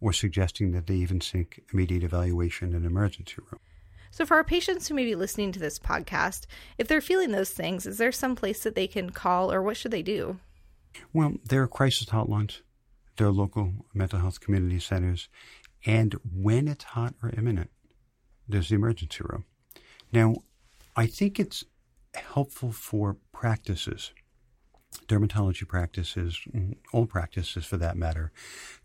or 0.05 0.13
suggesting 0.13 0.71
that 0.71 0.85
they 0.85 0.93
even 0.93 1.19
seek 1.19 1.63
immediate 1.73 2.03
evaluation 2.03 2.69
in 2.69 2.75
an 2.75 2.85
emergency 2.85 3.37
room. 3.37 3.59
So, 4.11 4.23
for 4.23 4.37
our 4.37 4.43
patients 4.43 4.87
who 4.87 4.93
may 4.93 5.03
be 5.03 5.15
listening 5.15 5.51
to 5.53 5.59
this 5.59 5.79
podcast, 5.79 6.45
if 6.77 6.87
they're 6.87 7.01
feeling 7.01 7.31
those 7.31 7.49
things, 7.49 7.87
is 7.87 7.97
there 7.97 8.11
some 8.11 8.35
place 8.35 8.61
that 8.61 8.75
they 8.75 8.85
can 8.85 9.09
call 9.09 9.51
or 9.51 9.63
what 9.63 9.77
should 9.77 9.89
they 9.89 10.03
do? 10.03 10.37
Well, 11.11 11.37
there 11.43 11.63
are 11.63 11.67
crisis 11.67 12.05
hotlines, 12.05 12.61
there 13.17 13.25
are 13.25 13.31
local 13.31 13.73
mental 13.95 14.19
health 14.19 14.41
community 14.41 14.79
centers, 14.79 15.27
and 15.87 16.13
when 16.31 16.67
it's 16.67 16.83
hot 16.83 17.15
or 17.23 17.31
imminent, 17.35 17.71
there's 18.47 18.69
the 18.69 18.75
emergency 18.75 19.23
room. 19.27 19.45
Now, 20.13 20.35
I 20.95 21.07
think 21.07 21.39
it's 21.39 21.63
helpful 22.13 22.71
for 22.71 23.17
practices 23.33 24.11
dermatology 25.07 25.67
practices, 25.67 26.39
mm, 26.51 26.75
all 26.93 27.05
practices 27.05 27.65
for 27.65 27.77
that 27.77 27.97
matter, 27.97 28.31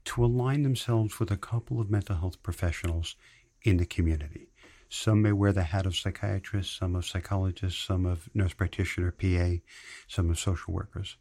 to 0.04 0.24
align 0.24 0.62
themselves 0.62 1.18
with 1.18 1.30
a 1.30 1.36
couple 1.36 1.80
of 1.80 1.90
mental 1.90 2.16
health 2.16 2.42
professionals 2.42 3.16
in 3.62 3.76
the 3.76 3.86
community. 3.86 4.48
Some 4.88 5.22
may 5.22 5.32
wear 5.32 5.52
the 5.52 5.62
hat 5.62 5.86
of 5.86 5.94
psychiatrists, 5.94 6.76
some 6.76 6.96
of 6.96 7.06
psychologists, 7.06 7.80
some 7.80 8.04
of 8.06 8.28
nurse 8.34 8.54
practitioner, 8.54 9.12
PA, 9.12 9.62
some 10.08 10.30
of 10.30 10.38
social 10.38 10.74
workers. 10.74 11.16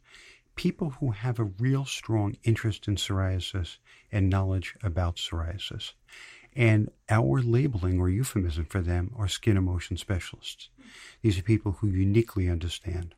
People 0.56 0.90
who 0.90 1.12
have 1.12 1.38
a 1.38 1.44
real 1.44 1.84
strong 1.84 2.36
interest 2.42 2.88
in 2.88 2.96
psoriasis 2.96 3.78
and 4.10 4.28
knowledge 4.28 4.74
about 4.82 5.16
psoriasis. 5.16 5.92
And 6.54 6.90
our 7.08 7.40
labeling 7.40 8.00
or 8.00 8.08
euphemism 8.08 8.64
for 8.64 8.80
them 8.80 9.12
are 9.16 9.28
skin 9.28 9.56
emotion 9.56 9.96
specialists. 9.96 10.68
These 11.22 11.38
are 11.38 11.42
people 11.42 11.72
who 11.72 11.86
uniquely 11.86 12.48
understand 12.48 13.14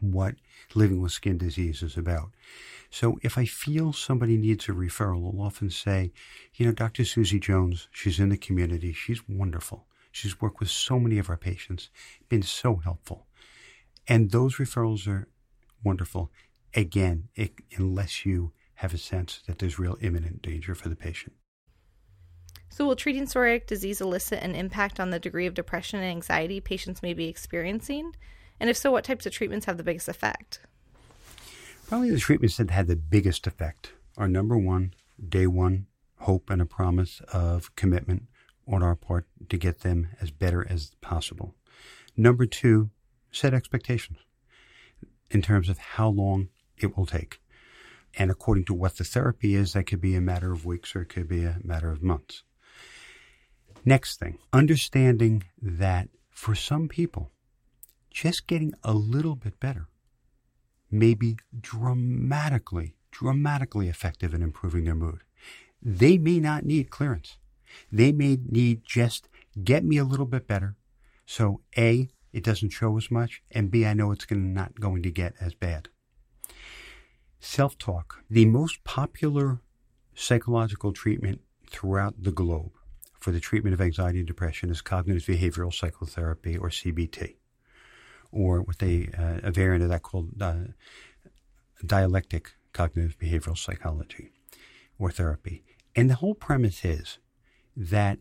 what 0.00 0.34
living 0.74 1.00
with 1.00 1.12
skin 1.12 1.38
disease 1.38 1.82
is 1.82 1.96
about. 1.96 2.30
So 2.90 3.18
if 3.22 3.36
I 3.36 3.44
feel 3.44 3.92
somebody 3.92 4.36
needs 4.36 4.68
a 4.68 4.72
referral, 4.72 5.26
I'll 5.34 5.46
often 5.46 5.70
say, 5.70 6.12
you 6.54 6.66
know, 6.66 6.72
Dr. 6.72 7.04
Susie 7.04 7.40
Jones, 7.40 7.88
she's 7.92 8.18
in 8.18 8.30
the 8.30 8.36
community. 8.36 8.92
She's 8.92 9.28
wonderful. 9.28 9.86
She's 10.10 10.40
worked 10.40 10.60
with 10.60 10.70
so 10.70 10.98
many 10.98 11.18
of 11.18 11.28
our 11.28 11.36
patients, 11.36 11.90
been 12.28 12.42
so 12.42 12.76
helpful. 12.76 13.26
And 14.06 14.30
those 14.30 14.56
referrals 14.56 15.06
are 15.06 15.28
wonderful. 15.84 16.30
Again, 16.74 17.28
it, 17.34 17.52
unless 17.76 18.24
you 18.24 18.52
have 18.76 18.94
a 18.94 18.98
sense 18.98 19.42
that 19.46 19.58
there's 19.58 19.78
real 19.78 19.98
imminent 20.00 20.40
danger 20.40 20.74
for 20.74 20.88
the 20.88 20.96
patient. 20.96 21.34
So, 22.70 22.86
will 22.86 22.96
treating 22.96 23.24
psoriatic 23.24 23.66
disease 23.66 24.00
elicit 24.00 24.42
an 24.42 24.54
impact 24.54 25.00
on 25.00 25.10
the 25.10 25.18
degree 25.18 25.46
of 25.46 25.54
depression 25.54 25.98
and 25.98 26.08
anxiety 26.08 26.60
patients 26.60 27.02
may 27.02 27.14
be 27.14 27.26
experiencing? 27.26 28.12
And 28.60 28.68
if 28.68 28.76
so, 28.76 28.90
what 28.90 29.04
types 29.04 29.26
of 29.26 29.32
treatments 29.32 29.66
have 29.66 29.76
the 29.76 29.84
biggest 29.84 30.08
effect? 30.08 30.60
Probably 31.86 32.10
the 32.10 32.18
treatments 32.18 32.56
that 32.58 32.70
had 32.70 32.86
the 32.86 32.96
biggest 32.96 33.46
effect 33.46 33.92
are 34.16 34.28
number 34.28 34.58
one, 34.58 34.94
day 35.26 35.46
one, 35.46 35.86
hope 36.20 36.50
and 36.50 36.60
a 36.60 36.66
promise 36.66 37.20
of 37.32 37.74
commitment 37.76 38.24
on 38.66 38.82
our 38.82 38.96
part 38.96 39.26
to 39.48 39.56
get 39.56 39.80
them 39.80 40.08
as 40.20 40.30
better 40.30 40.66
as 40.68 40.92
possible. 41.00 41.54
Number 42.16 42.46
two, 42.46 42.90
set 43.30 43.54
expectations 43.54 44.18
in 45.30 45.42
terms 45.42 45.68
of 45.68 45.78
how 45.78 46.08
long 46.08 46.48
it 46.76 46.96
will 46.96 47.06
take. 47.06 47.40
And 48.16 48.30
according 48.30 48.64
to 48.66 48.74
what 48.74 48.96
the 48.96 49.04
therapy 49.04 49.54
is, 49.54 49.72
that 49.72 49.84
could 49.84 50.00
be 50.00 50.14
a 50.14 50.20
matter 50.20 50.52
of 50.52 50.64
weeks 50.64 50.96
or 50.96 51.02
it 51.02 51.08
could 51.08 51.28
be 51.28 51.44
a 51.44 51.58
matter 51.62 51.90
of 51.90 52.02
months. 52.02 52.42
Next 53.84 54.18
thing, 54.18 54.38
understanding 54.52 55.44
that 55.62 56.08
for 56.30 56.54
some 56.54 56.88
people, 56.88 57.30
just 58.18 58.48
getting 58.48 58.74
a 58.82 58.92
little 58.92 59.36
bit 59.36 59.60
better 59.60 59.86
may 60.90 61.14
be 61.14 61.36
dramatically, 61.60 62.96
dramatically 63.12 63.88
effective 63.88 64.34
in 64.34 64.42
improving 64.42 64.82
their 64.82 64.96
mood. 64.96 65.20
They 65.80 66.18
may 66.18 66.40
not 66.40 66.64
need 66.64 66.90
clearance. 66.90 67.38
They 67.92 68.10
may 68.10 68.36
need 68.44 68.82
just 68.84 69.28
get 69.62 69.84
me 69.84 69.98
a 69.98 70.04
little 70.04 70.26
bit 70.26 70.48
better. 70.48 70.74
So 71.26 71.60
A, 71.76 72.08
it 72.32 72.42
doesn't 72.42 72.70
show 72.70 72.96
as 72.96 73.08
much, 73.08 73.40
and 73.52 73.70
B, 73.70 73.86
I 73.86 73.94
know 73.94 74.10
it's 74.10 74.26
not 74.28 74.80
going 74.80 75.04
to 75.04 75.12
get 75.12 75.34
as 75.40 75.54
bad. 75.54 75.88
Self-talk, 77.38 78.24
the 78.28 78.46
most 78.46 78.82
popular 78.82 79.60
psychological 80.16 80.92
treatment 80.92 81.40
throughout 81.70 82.20
the 82.20 82.32
globe 82.32 82.72
for 83.20 83.30
the 83.30 83.38
treatment 83.38 83.74
of 83.74 83.80
anxiety 83.80 84.18
and 84.18 84.26
depression 84.26 84.70
is 84.70 84.80
cognitive 84.82 85.22
behavioral 85.22 85.72
psychotherapy 85.72 86.56
or 86.56 86.68
CBT 86.68 87.37
or 88.30 88.64
they 88.78 89.10
uh, 89.16 89.40
a 89.42 89.50
variant 89.50 89.82
of 89.82 89.90
that 89.90 90.02
called 90.02 90.30
uh, 90.40 90.54
dialectic 91.84 92.52
cognitive 92.72 93.18
behavioral 93.18 93.56
psychology 93.56 94.30
or 94.98 95.10
therapy. 95.10 95.64
And 95.96 96.10
the 96.10 96.16
whole 96.16 96.34
premise 96.34 96.84
is 96.84 97.18
that 97.76 98.18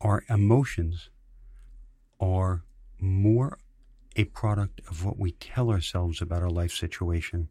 our 0.00 0.24
emotions 0.28 1.08
are 2.20 2.64
more 2.98 3.58
a 4.16 4.24
product 4.24 4.80
of 4.88 5.04
what 5.04 5.18
we 5.18 5.32
tell 5.32 5.70
ourselves 5.70 6.20
about 6.22 6.42
our 6.42 6.50
life 6.50 6.72
situation 6.72 7.48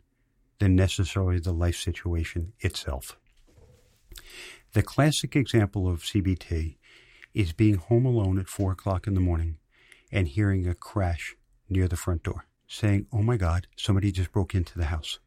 than 0.60 0.76
necessarily 0.76 1.40
the 1.40 1.52
life 1.52 1.76
situation 1.76 2.54
itself. 2.60 3.18
The 4.74 4.84
classic 4.84 5.36
example 5.36 5.90
of 5.90 6.04
CBT 6.04 6.78
is 7.34 7.54
being 7.54 7.76
home 7.76 8.06
alone 8.06 8.40
at 8.40 8.48
four 8.48 8.72
o'clock 8.72 9.08
in 9.08 9.14
the 9.14 9.20
morning 9.20 9.58
and 10.12 10.28
hearing 10.28 10.68
a 10.68 10.76
crash 10.76 11.36
near 11.74 11.88
the 11.88 11.98
front 11.98 12.24
door, 12.24 12.46
saying, 12.68 13.08
Oh 13.12 13.22
my 13.22 13.38
God, 13.38 13.68
somebody 13.76 14.12
just 14.12 14.32
broke 14.32 14.56
into 14.56 14.78
the 14.78 14.86
house. 14.86 15.20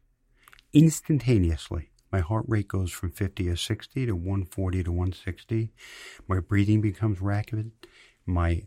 Instantaneously, 0.73 1.91
my 2.11 2.19
heart 2.19 2.45
rate 2.47 2.67
goes 2.67 2.91
from 2.91 3.11
50 3.11 3.45
to 3.45 3.55
60 3.57 4.05
to 4.05 4.15
140 4.15 4.83
to 4.83 4.91
160. 4.91 5.71
My 6.27 6.39
breathing 6.39 6.81
becomes 6.81 7.21
rapid. 7.21 7.71
My 8.25 8.63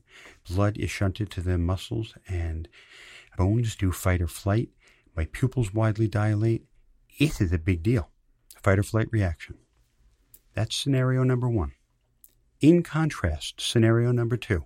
blood 0.49 0.77
is 0.79 0.91
shunted 0.91 1.31
to 1.31 1.41
the 1.41 1.59
muscles 1.59 2.15
and 2.29 2.69
bones 3.37 3.77
do 3.77 3.93
fight 3.93 4.21
or 4.21 4.27
flight. 4.27 4.71
My 5.17 5.25
pupils 5.25 5.75
widely 5.75 6.09
dilate. 6.09 6.65
It 7.19 7.41
is 7.41 7.53
a 7.53 7.59
big 7.59 7.83
deal. 7.83 8.11
Fight 8.63 8.79
or 8.79 8.83
flight 8.83 9.09
reaction. 9.11 9.57
That's 10.55 10.77
scenario 10.77 11.23
number 11.23 11.49
one. 11.49 11.73
In 12.61 12.83
contrast, 12.83 13.61
scenario 13.61 14.13
number 14.13 14.37
two 14.37 14.65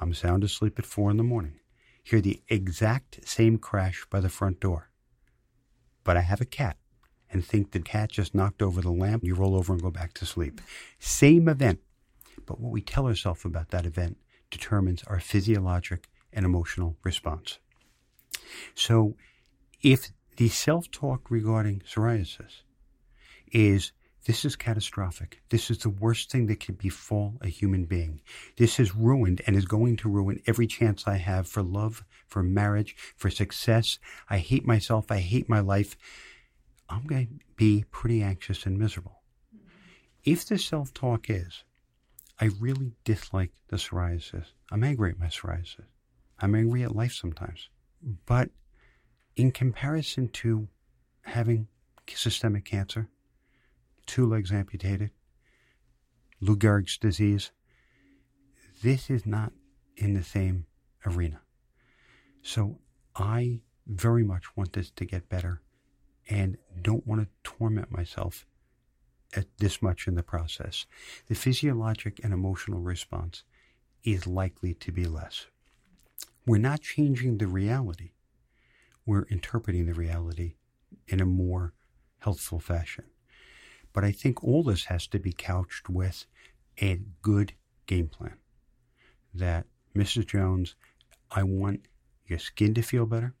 I'm 0.00 0.12
sound 0.14 0.42
asleep 0.42 0.78
at 0.78 0.84
four 0.84 1.10
in 1.10 1.16
the 1.16 1.22
morning. 1.22 1.60
Hear 2.02 2.20
the 2.20 2.42
exact 2.48 3.26
same 3.28 3.58
crash 3.58 4.04
by 4.10 4.20
the 4.20 4.28
front 4.28 4.60
door. 4.60 4.90
But 6.04 6.16
I 6.16 6.20
have 6.22 6.40
a 6.40 6.46
cat 6.46 6.76
and 7.30 7.44
think 7.44 7.70
the 7.70 7.80
cat 7.80 8.10
just 8.10 8.34
knocked 8.34 8.62
over 8.62 8.80
the 8.80 8.90
lamp. 8.90 9.24
You 9.24 9.34
roll 9.34 9.56
over 9.56 9.72
and 9.72 9.82
go 9.82 9.90
back 9.90 10.12
to 10.14 10.26
sleep. 10.26 10.60
Same 10.98 11.48
event. 11.48 11.80
But 12.44 12.60
what 12.60 12.72
we 12.72 12.80
tell 12.80 13.06
ourselves 13.06 13.44
about 13.44 13.70
that 13.70 13.86
event 13.86 14.18
determines 14.50 15.02
our 15.04 15.20
physiologic 15.20 16.08
and 16.32 16.44
emotional 16.44 16.96
response. 17.02 17.58
So 18.74 19.16
if 19.80 20.10
the 20.36 20.48
self 20.48 20.90
talk 20.90 21.30
regarding 21.30 21.80
psoriasis 21.80 22.62
is 23.52 23.92
this 24.24 24.44
is 24.44 24.54
catastrophic. 24.54 25.42
This 25.48 25.70
is 25.70 25.78
the 25.78 25.90
worst 25.90 26.30
thing 26.30 26.46
that 26.46 26.60
can 26.60 26.76
befall 26.76 27.38
a 27.40 27.48
human 27.48 27.84
being. 27.84 28.20
This 28.56 28.76
has 28.76 28.94
ruined 28.94 29.42
and 29.46 29.56
is 29.56 29.64
going 29.64 29.96
to 29.98 30.08
ruin 30.08 30.40
every 30.46 30.66
chance 30.66 31.08
I 31.08 31.16
have 31.16 31.48
for 31.48 31.62
love, 31.62 32.04
for 32.28 32.42
marriage, 32.42 32.94
for 33.16 33.30
success. 33.30 33.98
I 34.30 34.38
hate 34.38 34.64
myself. 34.64 35.10
I 35.10 35.18
hate 35.18 35.48
my 35.48 35.58
life. 35.60 35.96
I'm 36.88 37.04
going 37.04 37.26
to 37.26 37.44
be 37.56 37.84
pretty 37.90 38.22
anxious 38.22 38.64
and 38.64 38.78
miserable. 38.78 39.22
If 40.24 40.46
the 40.46 40.58
self 40.58 40.94
talk 40.94 41.28
is, 41.28 41.64
I 42.40 42.50
really 42.60 42.92
dislike 43.04 43.50
the 43.68 43.76
psoriasis. 43.76 44.46
I'm 44.70 44.84
angry 44.84 45.10
at 45.10 45.18
my 45.18 45.26
psoriasis. 45.26 45.86
I'm 46.38 46.54
angry 46.54 46.84
at 46.84 46.94
life 46.94 47.12
sometimes. 47.12 47.68
But 48.26 48.50
in 49.36 49.50
comparison 49.50 50.28
to 50.28 50.68
having 51.22 51.66
systemic 52.08 52.64
cancer, 52.64 53.08
two 54.06 54.26
legs 54.26 54.52
amputated, 54.52 55.10
Lou 56.40 56.56
Gehrig's 56.56 56.98
disease. 56.98 57.50
This 58.82 59.10
is 59.10 59.26
not 59.26 59.52
in 59.96 60.14
the 60.14 60.24
same 60.24 60.66
arena. 61.06 61.40
So 62.42 62.78
I 63.14 63.60
very 63.86 64.24
much 64.24 64.56
want 64.56 64.72
this 64.72 64.90
to 64.90 65.04
get 65.04 65.28
better 65.28 65.60
and 66.28 66.56
don't 66.80 67.06
want 67.06 67.20
to 67.20 67.28
torment 67.44 67.90
myself 67.90 68.46
at 69.34 69.46
this 69.58 69.80
much 69.80 70.06
in 70.06 70.14
the 70.14 70.22
process. 70.22 70.86
The 71.28 71.34
physiologic 71.34 72.20
and 72.22 72.32
emotional 72.32 72.80
response 72.80 73.44
is 74.04 74.26
likely 74.26 74.74
to 74.74 74.92
be 74.92 75.04
less. 75.06 75.46
We're 76.46 76.58
not 76.58 76.80
changing 76.80 77.38
the 77.38 77.46
reality. 77.46 78.10
We're 79.06 79.26
interpreting 79.30 79.86
the 79.86 79.94
reality 79.94 80.54
in 81.06 81.20
a 81.20 81.26
more 81.26 81.72
healthful 82.18 82.60
fashion. 82.60 83.04
But 83.92 84.04
I 84.04 84.12
think 84.12 84.42
all 84.42 84.62
this 84.62 84.84
has 84.84 85.06
to 85.08 85.18
be 85.18 85.32
couched 85.32 85.88
with 85.88 86.26
a 86.80 87.00
good 87.20 87.52
game 87.86 88.08
plan. 88.08 88.36
That, 89.34 89.66
Mrs. 89.94 90.26
Jones, 90.26 90.74
I 91.30 91.42
want 91.42 91.86
your 92.26 92.38
skin 92.38 92.74
to 92.74 92.82
feel 92.82 93.06
better. 93.06 93.34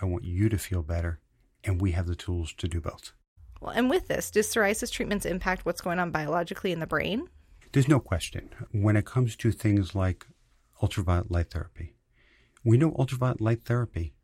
I 0.00 0.04
want 0.04 0.24
you 0.24 0.48
to 0.48 0.58
feel 0.58 0.82
better. 0.82 1.20
And 1.64 1.80
we 1.80 1.92
have 1.92 2.06
the 2.06 2.14
tools 2.14 2.52
to 2.58 2.68
do 2.68 2.80
both. 2.80 3.12
Well, 3.60 3.72
and 3.72 3.90
with 3.90 4.06
this, 4.06 4.30
does 4.30 4.46
psoriasis 4.46 4.92
treatments 4.92 5.26
impact 5.26 5.66
what's 5.66 5.80
going 5.80 5.98
on 5.98 6.12
biologically 6.12 6.70
in 6.70 6.80
the 6.80 6.86
brain? 6.86 7.28
There's 7.72 7.88
no 7.88 8.00
question. 8.00 8.50
When 8.70 8.96
it 8.96 9.04
comes 9.04 9.36
to 9.36 9.50
things 9.50 9.94
like 9.94 10.26
ultraviolet 10.80 11.30
light 11.30 11.50
therapy, 11.50 11.94
we 12.64 12.76
know 12.76 12.94
ultraviolet 12.96 13.40
light 13.40 13.64
therapy 13.64 14.14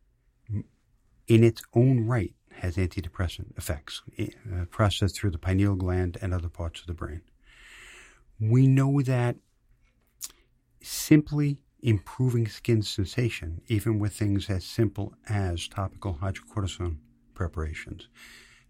in 1.27 1.43
its 1.43 1.61
own 1.73 2.05
right 2.05 2.33
has 2.59 2.77
antidepressant 2.77 3.57
effects 3.57 4.01
uh, 4.19 4.65
processed 4.69 5.15
through 5.15 5.31
the 5.31 5.37
pineal 5.37 5.75
gland 5.75 6.17
and 6.21 6.33
other 6.33 6.49
parts 6.49 6.81
of 6.81 6.87
the 6.87 6.93
brain. 6.93 7.21
We 8.39 8.67
know 8.67 9.01
that 9.01 9.37
simply 10.81 11.59
improving 11.81 12.47
skin 12.47 12.81
sensation, 12.81 13.61
even 13.67 13.99
with 13.99 14.13
things 14.13 14.49
as 14.49 14.65
simple 14.65 15.13
as 15.29 15.67
topical 15.67 16.15
hydrocortisone 16.21 16.97
preparations, 17.33 18.07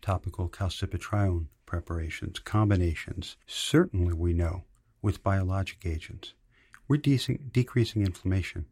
topical 0.01 0.49
calcipotriene 0.49 1.47
preparations, 1.65 2.39
combinations, 2.39 3.37
certainly 3.47 4.13
we 4.13 4.33
know 4.33 4.63
with 5.01 5.23
biologic 5.23 5.85
agents, 5.85 6.33
we're 6.87 6.97
de- 6.97 7.39
decreasing 7.51 8.01
inflammation 8.05 8.65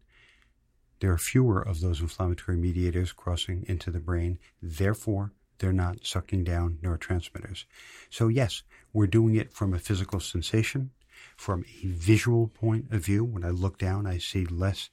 there 1.03 1.11
are 1.11 1.17
fewer 1.17 1.61
of 1.61 1.81
those 1.81 1.99
inflammatory 1.99 2.55
mediators 2.55 3.11
crossing 3.11 3.65
into 3.67 3.91
the 3.91 3.99
brain. 3.99 4.39
Therefore, 4.61 5.33
they're 5.57 5.73
not 5.73 6.05
sucking 6.05 6.45
down 6.45 6.77
neurotransmitters. 6.81 7.65
So, 8.09 8.29
yes, 8.29 8.63
we're 8.93 9.07
doing 9.07 9.35
it 9.35 9.51
from 9.51 9.73
a 9.73 9.79
physical 9.79 10.21
sensation, 10.21 10.91
from 11.35 11.65
a 11.83 11.87
visual 11.87 12.47
point 12.47 12.85
of 12.89 13.03
view. 13.03 13.25
When 13.25 13.43
I 13.43 13.49
look 13.49 13.77
down, 13.77 14.07
I 14.07 14.17
see 14.17 14.45
less 14.45 14.91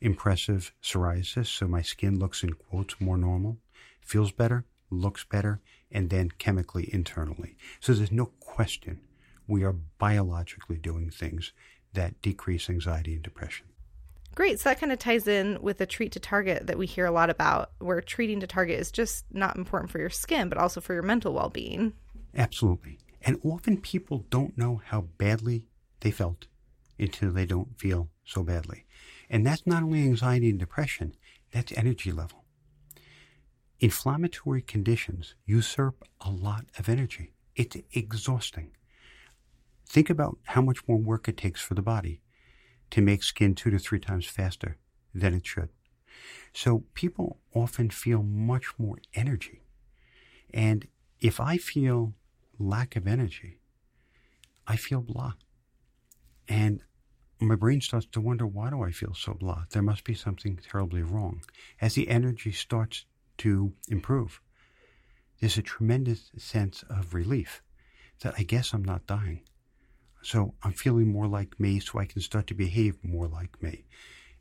impressive 0.00 0.72
psoriasis, 0.80 1.46
so 1.48 1.66
my 1.66 1.82
skin 1.82 2.20
looks 2.20 2.44
in 2.44 2.52
quotes 2.52 3.00
more 3.00 3.18
normal, 3.18 3.58
feels 4.00 4.30
better, 4.30 4.64
looks 4.90 5.24
better, 5.24 5.60
and 5.90 6.08
then 6.08 6.30
chemically 6.38 6.88
internally. 6.94 7.56
So, 7.80 7.94
there's 7.94 8.12
no 8.12 8.26
question 8.38 9.00
we 9.48 9.64
are 9.64 9.74
biologically 9.98 10.76
doing 10.76 11.10
things 11.10 11.52
that 11.94 12.22
decrease 12.22 12.70
anxiety 12.70 13.14
and 13.14 13.24
depression. 13.24 13.66
Great. 14.38 14.60
So 14.60 14.68
that 14.68 14.78
kind 14.78 14.92
of 14.92 15.00
ties 15.00 15.26
in 15.26 15.60
with 15.62 15.78
the 15.78 15.86
treat 15.86 16.12
to 16.12 16.20
target 16.20 16.68
that 16.68 16.78
we 16.78 16.86
hear 16.86 17.06
a 17.06 17.10
lot 17.10 17.28
about, 17.28 17.72
where 17.80 18.00
treating 18.00 18.38
to 18.38 18.46
target 18.46 18.78
is 18.78 18.92
just 18.92 19.24
not 19.32 19.56
important 19.56 19.90
for 19.90 19.98
your 19.98 20.10
skin, 20.10 20.48
but 20.48 20.56
also 20.56 20.80
for 20.80 20.94
your 20.94 21.02
mental 21.02 21.32
well 21.32 21.50
being. 21.50 21.92
Absolutely. 22.36 23.00
And 23.20 23.40
often 23.42 23.78
people 23.78 24.26
don't 24.30 24.56
know 24.56 24.80
how 24.84 25.00
badly 25.18 25.66
they 26.02 26.12
felt 26.12 26.46
until 27.00 27.32
they 27.32 27.46
don't 27.46 27.80
feel 27.80 28.10
so 28.24 28.44
badly. 28.44 28.86
And 29.28 29.44
that's 29.44 29.66
not 29.66 29.82
only 29.82 30.04
anxiety 30.04 30.50
and 30.50 30.58
depression, 30.60 31.16
that's 31.50 31.72
energy 31.72 32.12
level. 32.12 32.44
Inflammatory 33.80 34.62
conditions 34.62 35.34
usurp 35.46 36.04
a 36.20 36.30
lot 36.30 36.66
of 36.78 36.88
energy. 36.88 37.32
It's 37.56 37.76
exhausting. 37.92 38.70
Think 39.84 40.08
about 40.08 40.38
how 40.44 40.62
much 40.62 40.86
more 40.86 40.98
work 40.98 41.26
it 41.26 41.36
takes 41.36 41.60
for 41.60 41.74
the 41.74 41.82
body 41.82 42.20
to 42.90 43.02
make 43.02 43.22
skin 43.22 43.54
two 43.54 43.70
to 43.70 43.78
three 43.78 44.00
times 44.00 44.26
faster 44.26 44.76
than 45.14 45.34
it 45.34 45.46
should. 45.46 45.68
So 46.52 46.84
people 46.94 47.38
often 47.54 47.90
feel 47.90 48.22
much 48.22 48.72
more 48.78 48.98
energy. 49.14 49.62
And 50.52 50.88
if 51.20 51.40
I 51.40 51.58
feel 51.58 52.14
lack 52.58 52.96
of 52.96 53.06
energy, 53.06 53.60
I 54.66 54.76
feel 54.76 55.00
blah. 55.00 55.34
And 56.48 56.82
my 57.40 57.54
brain 57.54 57.80
starts 57.80 58.06
to 58.12 58.20
wonder, 58.20 58.46
why 58.46 58.70
do 58.70 58.82
I 58.82 58.90
feel 58.90 59.14
so 59.14 59.34
blah? 59.34 59.64
There 59.70 59.82
must 59.82 60.04
be 60.04 60.14
something 60.14 60.56
terribly 60.56 61.02
wrong. 61.02 61.42
As 61.80 61.94
the 61.94 62.08
energy 62.08 62.52
starts 62.52 63.04
to 63.38 63.72
improve, 63.88 64.40
there's 65.40 65.58
a 65.58 65.62
tremendous 65.62 66.30
sense 66.36 66.84
of 66.90 67.14
relief 67.14 67.62
that 68.20 68.34
I 68.36 68.42
guess 68.42 68.72
I'm 68.72 68.84
not 68.84 69.06
dying. 69.06 69.42
So 70.22 70.54
I'm 70.62 70.72
feeling 70.72 71.08
more 71.12 71.26
like 71.26 71.58
me 71.60 71.80
so 71.80 71.98
I 71.98 72.04
can 72.04 72.20
start 72.20 72.46
to 72.48 72.54
behave 72.54 73.02
more 73.02 73.28
like 73.28 73.62
me. 73.62 73.84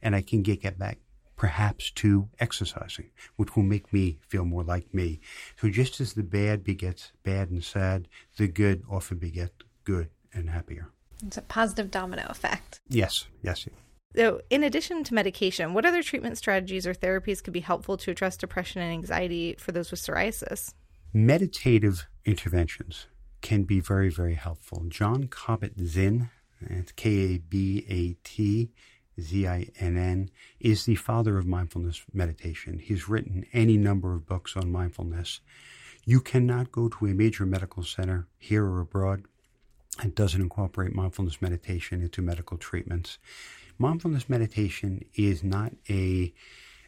And 0.01 0.15
I 0.15 0.21
can 0.21 0.41
get, 0.41 0.61
get 0.61 0.77
back 0.77 0.99
perhaps 1.35 1.91
to 1.91 2.27
exercising, 2.39 3.11
which 3.35 3.55
will 3.55 3.63
make 3.63 3.93
me 3.93 4.17
feel 4.27 4.43
more 4.43 4.63
like 4.63 4.93
me. 4.93 5.19
So 5.61 5.69
just 5.69 6.01
as 6.01 6.13
the 6.13 6.23
bad 6.23 6.63
begets 6.63 7.11
bad 7.23 7.51
and 7.51 7.63
sad, 7.63 8.07
the 8.37 8.47
good 8.47 8.83
often 8.89 9.19
beget 9.19 9.51
good 9.83 10.09
and 10.33 10.49
happier. 10.49 10.89
It's 11.25 11.37
a 11.37 11.41
positive 11.41 11.89
domino 11.91 12.25
effect. 12.27 12.79
Yes, 12.89 13.25
yes. 13.41 13.67
So, 14.15 14.41
in 14.49 14.63
addition 14.63 15.03
to 15.05 15.13
medication, 15.13 15.73
what 15.73 15.85
other 15.85 16.01
treatment 16.01 16.37
strategies 16.37 16.87
or 16.87 16.93
therapies 16.93 17.43
could 17.43 17.53
be 17.53 17.59
helpful 17.59 17.97
to 17.97 18.11
address 18.11 18.37
depression 18.37 18.81
and 18.81 18.91
anxiety 18.91 19.55
for 19.59 19.71
those 19.71 19.91
with 19.91 19.99
psoriasis? 19.99 20.73
Meditative 21.13 22.07
interventions 22.25 23.07
can 23.41 23.63
be 23.63 23.79
very, 23.79 24.09
very 24.09 24.35
helpful. 24.35 24.85
Jon 24.87 25.27
Kabat-Zinn, 25.27 26.29
it's 26.61 26.91
K 26.91 27.35
A 27.35 27.37
B 27.37 27.85
A 27.87 28.13
T 28.27 28.71
Z 29.19 29.47
I 29.47 29.67
N 29.79 29.97
N, 29.97 30.29
is 30.59 30.85
the 30.85 30.95
father 30.95 31.37
of 31.37 31.45
mindfulness 31.45 32.03
meditation. 32.13 32.79
He's 32.79 33.09
written 33.09 33.45
any 33.53 33.77
number 33.77 34.13
of 34.15 34.25
books 34.25 34.55
on 34.55 34.71
mindfulness. 34.71 35.41
You 36.05 36.21
cannot 36.21 36.71
go 36.71 36.87
to 36.87 37.05
a 37.07 37.13
major 37.13 37.45
medical 37.45 37.83
center 37.83 38.27
here 38.37 38.65
or 38.65 38.79
abroad 38.79 39.23
and 40.01 40.15
doesn't 40.15 40.41
incorporate 40.41 40.95
mindfulness 40.95 41.41
meditation 41.41 42.01
into 42.01 42.21
medical 42.21 42.57
treatments. 42.57 43.17
Mindfulness 43.77 44.29
meditation 44.29 45.03
is 45.15 45.43
not 45.43 45.73
a 45.89 46.33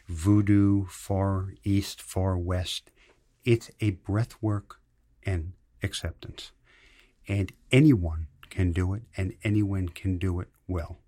voodoo, 0.08 0.86
far 0.86 1.54
east, 1.64 2.00
far 2.00 2.36
west. 2.36 2.90
It's 3.44 3.70
a 3.80 3.90
breath 3.90 4.34
work 4.40 4.80
and 5.24 5.52
acceptance. 5.82 6.52
And 7.28 7.52
anyone 7.70 8.26
can 8.48 8.72
do 8.72 8.94
it, 8.94 9.02
and 9.16 9.34
anyone 9.44 9.88
can 9.88 10.18
do 10.18 10.40
it 10.40 10.48
well. 10.66 10.98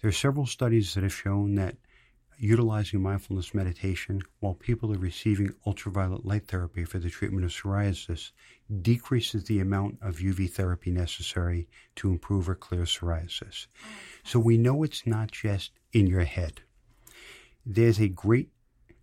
There 0.00 0.08
are 0.08 0.12
several 0.12 0.46
studies 0.46 0.94
that 0.94 1.02
have 1.02 1.14
shown 1.14 1.54
that 1.56 1.76
utilizing 2.38 3.00
mindfulness 3.00 3.54
meditation 3.54 4.20
while 4.40 4.54
people 4.54 4.92
are 4.92 4.98
receiving 4.98 5.54
ultraviolet 5.64 6.26
light 6.26 6.48
therapy 6.48 6.84
for 6.84 6.98
the 6.98 7.08
treatment 7.08 7.44
of 7.44 7.52
psoriasis 7.52 8.32
decreases 8.80 9.44
the 9.44 9.60
amount 9.60 9.96
of 10.02 10.16
UV 10.16 10.50
therapy 10.50 10.90
necessary 10.90 11.68
to 11.94 12.10
improve 12.10 12.48
or 12.48 12.56
clear 12.56 12.82
psoriasis. 12.82 13.66
So 14.24 14.40
we 14.40 14.58
know 14.58 14.82
it's 14.82 15.06
not 15.06 15.30
just 15.30 15.70
in 15.92 16.08
your 16.08 16.24
head. 16.24 16.62
There's 17.64 18.00
a 18.00 18.08
great 18.08 18.48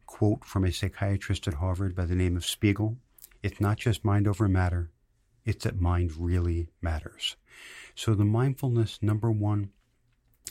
quote 0.05 0.43
from 0.43 0.65
a 0.65 0.71
psychiatrist 0.71 1.47
at 1.47 1.53
Harvard 1.53 1.95
by 1.95 2.05
the 2.05 2.15
name 2.15 2.35
of 2.35 2.45
Spiegel. 2.45 2.97
It's 3.41 3.61
not 3.61 3.77
just 3.77 4.03
mind 4.03 4.27
over 4.27 4.47
matter, 4.47 4.91
it's 5.45 5.63
that 5.63 5.79
mind 5.79 6.11
really 6.17 6.69
matters. 6.81 7.37
So 7.95 8.13
the 8.13 8.25
mindfulness, 8.25 8.99
number 9.01 9.31
one, 9.31 9.71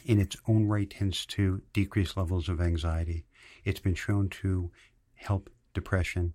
in 0.05 0.18
its 0.18 0.37
own 0.46 0.66
right 0.66 0.88
tends 0.88 1.27
to 1.27 1.62
decrease 1.72 2.16
levels 2.16 2.48
of 2.48 2.61
anxiety. 2.61 3.27
It's 3.64 3.81
been 3.81 3.94
shown 3.94 4.29
to 4.42 4.70
help 5.14 5.51
depression. 5.74 6.35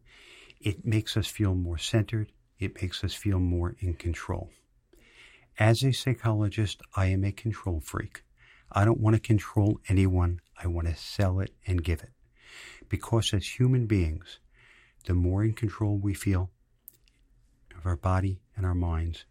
It 0.60 0.86
makes 0.86 1.18
us 1.18 1.28
feel 1.28 1.56
more 1.56 1.78
centered. 1.78 2.32
It 2.60 2.82
makes 2.82 3.04
us 3.04 3.14
feel 3.14 3.40
more 3.40 3.76
in 3.80 3.96
control. 3.96 4.52
As 5.60 5.84
a 5.84 5.92
psychologist, 5.92 6.82
I 6.96 7.08
am 7.08 7.24
a 7.24 7.32
control 7.32 7.80
freak. 7.80 8.24
I 8.72 8.86
don't 8.86 9.00
want 9.00 9.16
to 9.16 9.20
control 9.20 9.80
anyone. 9.88 10.42
I 10.62 10.68
want 10.68 10.88
to 10.88 10.96
sell 10.96 11.40
it 11.40 11.54
and 11.68 11.84
give 11.84 12.02
it. 12.02 12.12
Because 12.90 13.34
as 13.34 13.60
human 13.60 13.86
beings, 13.86 14.40
the 15.06 15.14
more 15.14 15.44
in 15.44 15.54
control 15.54 15.98
we 15.98 16.14
feel 16.14 16.50
of 17.78 17.86
our 17.86 17.96
body 17.96 18.40
and 18.56 18.66
our 18.66 18.76
minds, 18.76 19.26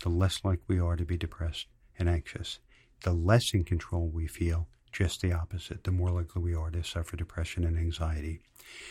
the 0.00 0.08
less 0.08 0.40
likely 0.44 0.76
we 0.76 0.80
are 0.80 0.96
to 0.96 1.04
be 1.04 1.16
depressed 1.16 1.66
and 1.98 2.08
anxious 2.08 2.58
the 3.02 3.12
less 3.12 3.52
in 3.52 3.64
control 3.64 4.08
we 4.08 4.26
feel, 4.26 4.68
just 4.92 5.20
the 5.20 5.32
opposite, 5.32 5.84
the 5.84 5.90
more 5.90 6.10
likely 6.10 6.42
we 6.42 6.54
are 6.54 6.70
to 6.70 6.82
suffer 6.82 7.16
depression 7.16 7.64
and 7.64 7.76
anxiety. 7.76 8.40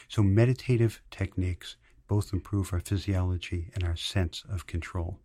So, 0.10 0.22
meditative 0.22 1.02
techniques 1.12 1.78
both 2.08 2.34
improve 2.34 2.74
our 2.74 2.82
physiology 2.82 3.72
and 3.74 3.84
our 3.84 3.96
sense 3.96 4.44
of 4.50 4.68
control. 4.68 5.20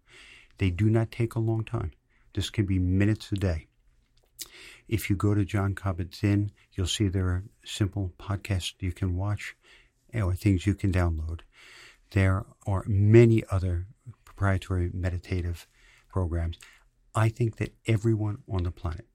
They 0.58 0.70
do 0.70 0.88
not 0.88 1.10
take 1.10 1.34
a 1.34 1.40
long 1.40 1.64
time. 1.64 1.92
This 2.34 2.50
can 2.50 2.64
be 2.64 2.78
minutes 2.78 3.32
a 3.32 3.36
day. 3.36 3.66
If 4.86 5.10
you 5.10 5.16
go 5.16 5.34
to 5.34 5.44
Jon 5.44 5.74
Kabat-Zinn, 5.74 6.52
you'll 6.72 6.86
see 6.86 7.08
there 7.08 7.26
are 7.26 7.44
simple 7.64 8.12
podcasts 8.18 8.74
you 8.78 8.92
can 8.92 9.16
watch 9.16 9.56
or 10.14 10.34
things 10.34 10.66
you 10.66 10.74
can 10.74 10.92
download. 10.92 11.40
There 12.10 12.44
are 12.66 12.84
many 12.86 13.42
other 13.50 13.86
proprietary 14.24 14.90
meditative 14.92 15.66
programs. 16.08 16.58
I 17.14 17.28
think 17.28 17.56
that 17.56 17.74
everyone 17.86 18.38
on 18.50 18.64
the 18.64 18.70
planet 18.70 19.06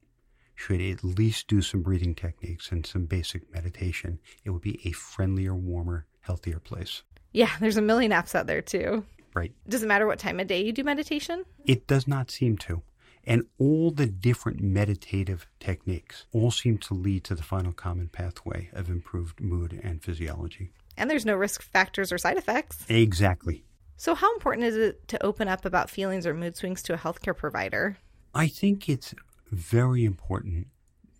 should 0.54 0.80
at 0.80 1.02
least 1.02 1.48
do 1.48 1.62
some 1.62 1.82
breathing 1.82 2.14
techniques 2.14 2.70
and 2.70 2.86
some 2.86 3.06
basic 3.06 3.52
meditation. 3.52 4.18
It 4.44 4.50
would 4.50 4.62
be 4.62 4.80
a 4.84 4.92
friendlier, 4.92 5.54
warmer, 5.54 6.06
healthier 6.20 6.60
place. 6.60 7.02
Yeah, 7.32 7.50
there's 7.60 7.76
a 7.76 7.82
million 7.82 8.12
apps 8.12 8.34
out 8.34 8.46
there 8.46 8.62
too. 8.62 9.04
Right. 9.34 9.52
Does 9.68 9.82
it 9.82 9.86
matter 9.86 10.06
what 10.06 10.18
time 10.18 10.40
of 10.40 10.46
day 10.46 10.62
you 10.62 10.72
do 10.72 10.84
meditation? 10.84 11.44
It 11.64 11.86
does 11.86 12.06
not 12.06 12.30
seem 12.30 12.58
to. 12.58 12.82
And 13.24 13.46
all 13.58 13.90
the 13.92 14.06
different 14.06 14.60
meditative 14.60 15.46
techniques 15.60 16.26
all 16.32 16.50
seem 16.50 16.78
to 16.78 16.94
lead 16.94 17.24
to 17.24 17.34
the 17.34 17.42
final 17.42 17.72
common 17.72 18.08
pathway 18.08 18.68
of 18.72 18.88
improved 18.88 19.40
mood 19.40 19.80
and 19.82 20.02
physiology. 20.02 20.72
And 20.96 21.10
there's 21.10 21.26
no 21.26 21.34
risk 21.34 21.62
factors 21.62 22.12
or 22.12 22.18
side 22.18 22.36
effects. 22.36 22.84
Exactly. 22.88 23.64
So, 23.96 24.14
how 24.14 24.32
important 24.34 24.66
is 24.66 24.76
it 24.76 25.06
to 25.08 25.22
open 25.24 25.48
up 25.48 25.64
about 25.64 25.88
feelings 25.88 26.26
or 26.26 26.34
mood 26.34 26.56
swings 26.56 26.82
to 26.84 26.94
a 26.94 26.98
healthcare 26.98 27.36
provider? 27.36 27.98
I 28.34 28.48
think 28.48 28.88
it's 28.88 29.14
very 29.50 30.04
important 30.04 30.68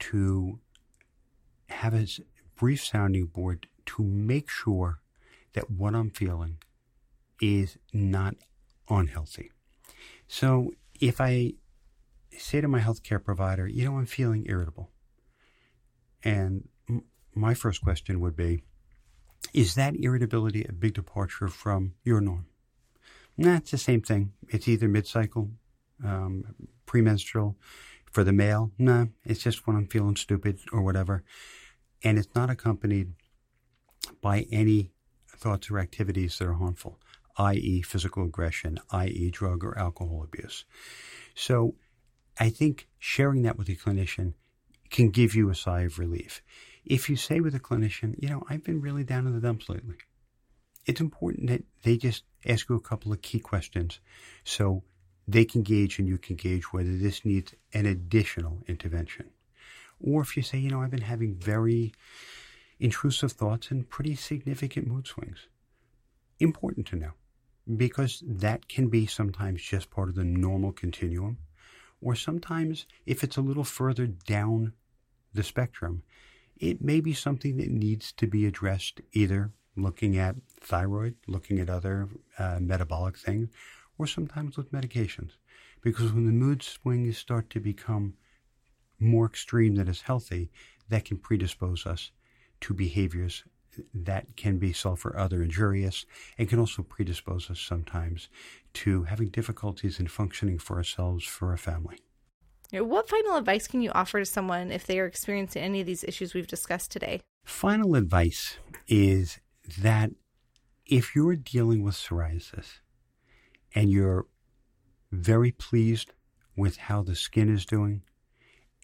to 0.01 0.59
have 1.69 1.95
a 1.95 2.07
brief 2.57 2.85
sounding 2.85 3.27
board 3.27 3.67
to 3.87 4.03
make 4.03 4.51
sure 4.51 5.01
that 5.53 5.71
what 5.71 5.95
I'm 5.95 6.11
feeling 6.11 6.59
is 7.41 7.77
not 7.93 8.35
unhealthy. 8.89 9.53
So, 10.27 10.73
if 11.01 11.21
I 11.21 11.53
say 12.37 12.61
to 12.61 12.69
my 12.69 12.81
healthcare 12.81 13.23
provider, 13.23 13.67
you 13.67 13.85
know, 13.85 13.99
I'm 13.99 14.07
feeling 14.07 14.45
irritable, 14.49 14.91
and 16.25 16.69
my 17.35 17.55
first 17.55 17.83
question 17.83 18.21
would 18.21 18.37
be, 18.37 18.65
is 19.53 19.75
that 19.75 19.95
irritability 19.97 20.65
a 20.69 20.73
big 20.73 20.95
departure 20.95 21.49
from 21.49 21.95
your 22.05 22.21
norm? 22.21 22.47
Nah, 23.37 23.57
it's 23.57 23.71
the 23.71 23.79
same 23.79 24.03
thing. 24.03 24.33
It's 24.49 24.69
either 24.69 24.89
mid-cycle, 24.89 25.51
um, 26.05 26.45
premenstrual. 26.87 27.57
For 28.11 28.25
the 28.25 28.33
male, 28.33 28.73
nah, 28.77 29.07
it's 29.25 29.43
just 29.43 29.67
when 29.67 29.75
I'm 29.75 29.87
feeling 29.87 30.17
stupid 30.17 30.61
or 30.71 30.83
whatever. 30.83 31.25
And 32.05 32.19
it's 32.19 32.35
not 32.35 32.51
accompanied 32.51 33.15
by 34.21 34.47
any 34.53 34.91
thoughts 35.35 35.71
or 35.71 35.79
activities 35.79 36.39
that 36.39 36.47
are 36.47 36.53
harmful, 36.55 36.99
i.e., 37.39 37.81
physical 37.81 38.25
aggression, 38.25 38.79
i.e., 38.91 39.31
drug 39.31 39.65
or 39.65 39.79
alcohol 39.79 40.23
abuse. 40.23 40.67
So 41.35 41.75
I 42.39 42.51
think 42.51 42.87
sharing 42.99 43.43
that 43.43 43.57
with 43.57 43.71
a 43.71 43.77
clinician 43.77 44.35
can 44.91 45.09
give 45.09 45.35
you 45.35 45.49
a 45.49 45.55
sigh 45.55 45.83
of 45.83 45.99
relief. 45.99 46.43
If 46.85 47.09
you 47.09 47.17
say 47.17 47.41
with 47.41 47.55
a 47.55 47.61
clinician, 47.61 48.15
you 48.19 48.29
know, 48.29 48.43
I've 48.49 48.65
been 48.65 48.81
really 48.81 49.05
down 49.05 49.27
in 49.27 49.35
the 49.35 49.41
dumps 49.41 49.69
lately, 49.69 49.97
it's 50.87 51.01
important 51.01 51.49
that 51.49 51.65
they 51.83 51.97
just 51.97 52.25
ask 52.45 52.69
you 52.69 52.75
a 52.75 52.81
couple 52.81 53.13
of 53.13 53.23
key 53.23 53.39
questions 53.39 54.01
so 54.45 54.83
they 55.29 55.45
can 55.45 55.63
gauge 55.63 55.99
and 55.99 56.09
you 56.09 56.19
can 56.19 56.37
gauge 56.37 56.65
whether 56.73 56.97
this 56.97 57.25
needs 57.25 57.55
an 57.73 57.87
additional 57.87 58.63
intervention. 58.67 59.31
Or 60.01 60.23
if 60.23 60.37
you 60.37 60.43
say, 60.43 60.59
you 60.59 60.71
know, 60.71 60.83
I've 60.83 60.91
been 60.91 61.03
having 61.03 61.37
very 61.37 61.93
intrusive 62.81 63.33
thoughts 63.33 63.71
and 63.71 63.89
pretty 63.89 64.17
significant 64.17 64.89
mood 64.89 65.07
swings. 65.07 65.47
Important 66.41 66.87
to 66.89 66.97
know 66.97 67.13
because 67.77 68.25
that 68.27 68.69
can 68.69 68.89
be 68.89 69.07
sometimes 69.07 69.63
just 69.63 69.91
part 69.91 70.09
of 70.09 70.17
the 70.17 70.25
normal 70.25 70.73
continuum. 70.73 71.39
Or 72.01 72.17
sometimes, 72.17 72.87
if 73.07 73.23
it's 73.23 73.37
a 73.37 73.43
little 73.43 73.63
further 73.63 74.09
down 74.09 74.73
the 75.33 75.45
spectrum, 75.45 76.03
it 76.63 76.81
may 76.81 77.01
be 77.01 77.13
something 77.13 77.57
that 77.57 77.71
needs 77.71 78.13
to 78.13 78.27
be 78.29 78.47
addressed 78.47 79.01
either 79.13 79.51
looking 79.77 80.17
at 80.17 80.37
thyroid, 80.61 81.17
looking 81.27 81.59
at 81.59 81.69
other 81.69 82.09
uh, 82.39 82.59
metabolic 82.61 83.19
things, 83.19 83.49
or 83.99 84.07
sometimes 84.07 84.57
with 84.57 84.71
medications. 84.71 85.33
Because 85.81 86.13
when 86.13 86.25
the 86.25 86.33
mood 86.33 86.63
swings 86.63 87.19
start 87.19 87.51
to 87.51 87.59
become 87.59 88.15
more 89.01 89.27
extreme 89.27 89.75
than 89.75 89.89
is 89.89 90.03
healthy, 90.03 90.53
that 90.89 91.05
can 91.05 91.17
predispose 91.17 91.85
us 91.85 92.13
to 92.61 92.73
behaviors 92.73 93.43
that 93.93 94.37
can 94.37 94.59
be 94.59 94.73
self 94.73 95.05
or 95.05 95.19
other 95.19 95.43
injurious 95.43 96.07
and 96.39 96.49
can 96.49 96.61
also 96.61 96.83
predispose 96.83 97.51
us 97.51 97.59
sometimes 97.59 98.29
to 98.75 99.03
having 99.05 99.31
difficulties 99.31 99.99
in 99.99 100.07
functioning 100.07 100.59
for 100.59 100.77
ourselves, 100.77 101.25
for 101.25 101.53
a 101.53 101.59
family. 101.59 101.99
What 102.81 103.07
final 103.07 103.37
advice 103.37 103.69
can 103.69 103.83
you 103.83 103.91
offer 103.91 104.19
to 104.21 104.25
someone 104.25 104.73
if 104.73 104.87
they 104.87 104.99
are 104.99 105.05
experiencing 105.05 105.63
any 105.63 105.81
of 105.81 105.87
these 105.87 106.05
issues 106.05 106.33
we've 106.33 106.47
discussed 106.47 106.91
today? 106.91 107.21
Final 107.45 107.95
advice 107.97 108.57
is 108.89 109.41
that 109.79 110.11
if 110.87 111.15
you're 111.15 111.37
dealing 111.37 111.83
with 111.83 111.95
psoriasis 111.95 112.79
and 113.75 113.91
you're 113.91 114.27
very 115.11 115.51
pleased 115.51 116.13
with 116.57 116.79
how 116.79 117.03
the 117.03 117.15
skin 117.15 117.55
is 117.55 117.67
doing 117.67 118.05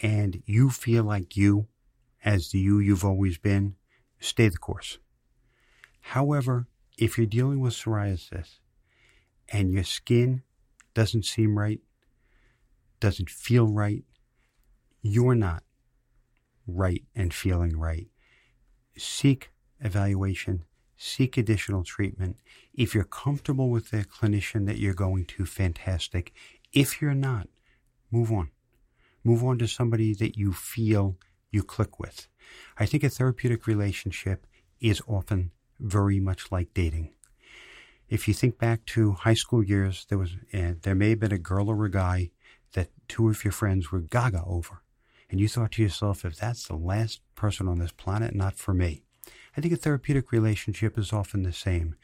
and 0.03 0.43
you 0.45 0.69
feel 0.69 1.05
like 1.05 1.35
you, 1.35 1.69
as 2.23 2.51
the 2.51 2.59
you 2.59 2.81
you've 2.81 3.07
always 3.07 3.39
been, 3.39 3.75
stay 4.21 4.51
the 4.51 4.59
course. 4.59 4.99
However, 6.01 6.67
if 6.99 7.17
you're 7.17 7.27
dealing 7.27 7.61
with 7.61 7.73
psoriasis 7.73 8.59
and 9.49 9.73
your 9.73 9.85
skin 9.85 10.43
doesn't 10.93 11.25
seem 11.25 11.59
right, 11.59 11.81
doesn't 13.01 13.31
feel 13.31 13.67
right, 13.67 14.05
you're 15.03 15.35
not 15.35 15.63
right 16.67 17.03
and 17.15 17.33
feeling 17.33 17.79
right. 17.79 18.09
Seek 18.97 19.51
evaluation, 19.81 20.65
seek 20.97 21.37
additional 21.37 21.85
treatment. 21.85 22.37
If 22.75 22.95
you're 22.95 23.05
comfortable 23.05 23.71
with 23.71 23.91
the 23.91 24.05
clinician 24.05 24.67
that 24.67 24.79
you're 24.79 24.95
going 24.95 25.25
to, 25.27 25.47
fantastic. 25.47 26.33
If 26.73 27.01
you're 27.01 27.15
not, 27.15 27.49
move 28.11 28.31
on. 28.33 28.51
Move 29.25 29.45
on 29.45 29.59
to 29.59 29.69
somebody 29.69 30.15
that 30.15 30.37
you 30.37 30.53
feel 30.53 31.17
you 31.51 31.63
click 31.63 31.99
with. 31.99 32.29
I 32.79 32.87
think 32.87 33.05
a 33.05 33.09
therapeutic 33.09 33.67
relationship 33.67 34.47
is 34.81 35.03
often 35.07 35.51
very 35.81 36.21
much 36.21 36.51
like 36.51 36.75
dating. 36.75 37.13
If 38.09 38.27
you 38.27 38.35
think 38.35 38.59
back 38.59 38.85
to 38.87 39.13
high 39.13 39.35
school 39.35 39.63
years, 39.63 40.07
there 40.09 40.19
was 40.19 40.35
uh, 40.55 40.75
there 40.83 40.95
may 40.95 41.11
have 41.11 41.21
been 41.21 41.33
a 41.33 41.39
girl 41.39 41.69
or 41.69 41.85
a 41.85 41.91
guy 41.91 42.31
that 42.73 42.91
two 43.09 43.29
of 43.29 43.45
your 43.45 43.53
friends 43.53 43.91
were 43.91 44.01
gaga 44.01 44.43
over, 44.47 44.83
and 45.31 45.41
you 45.41 45.49
thought 45.49 45.73
to 45.73 45.83
yourself, 45.83 46.25
if 46.25 46.37
that's 46.37 46.67
the 46.67 46.77
last 46.77 47.21
person 47.35 47.69
on 47.69 47.79
this 47.79 47.93
planet, 47.93 48.35
not 48.35 48.57
for 48.57 48.75
me. 48.75 49.03
I 49.57 49.61
think 49.61 49.75
a 49.75 49.77
therapeutic 49.77 50.33
relationship 50.33 50.99
is 50.99 51.13
often 51.13 51.43
the 51.43 51.53
same. 51.53 51.97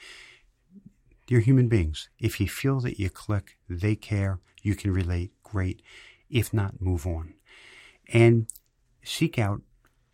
You're 1.29 1.41
human 1.41 1.69
beings. 1.69 2.09
If 2.19 2.41
you 2.41 2.49
feel 2.49 2.81
that 2.81 2.99
you 2.99 3.09
click, 3.09 3.57
they 3.69 3.97
care, 3.97 4.41
you 4.63 4.75
can 4.75 4.93
relate, 4.93 5.33
great. 5.43 5.81
If 6.29 6.53
not, 6.53 6.81
move 6.81 7.07
on. 7.07 7.35
And 8.13 8.49
seek 9.03 9.39
out 9.39 9.63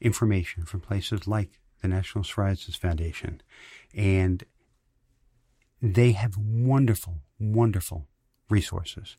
information 0.01 0.65
from 0.65 0.81
places 0.81 1.27
like 1.27 1.61
the 1.83 1.89
National 1.89 2.25
Psoriasis 2.25 2.77
Foundation. 2.77 3.41
And 3.95 4.45
they 5.83 6.13
have 6.13 6.37
wonderful, 6.37 7.23
wonderful 7.39 8.07
resources, 8.49 9.17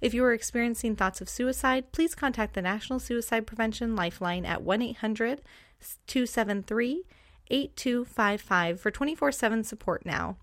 If 0.00 0.14
you 0.14 0.24
are 0.24 0.32
experiencing 0.32 0.94
thoughts 0.94 1.20
of 1.20 1.28
suicide, 1.28 1.90
please 1.90 2.14
contact 2.14 2.54
the 2.54 2.62
National 2.62 3.00
Suicide 3.00 3.44
Prevention 3.44 3.96
Lifeline 3.96 4.46
at 4.46 4.62
1 4.62 4.80
800 4.80 5.42
273 6.06 7.02
8255 7.48 8.80
for 8.80 8.92
24 8.92 9.32
7 9.32 9.64
support 9.64 10.06
now. 10.06 10.36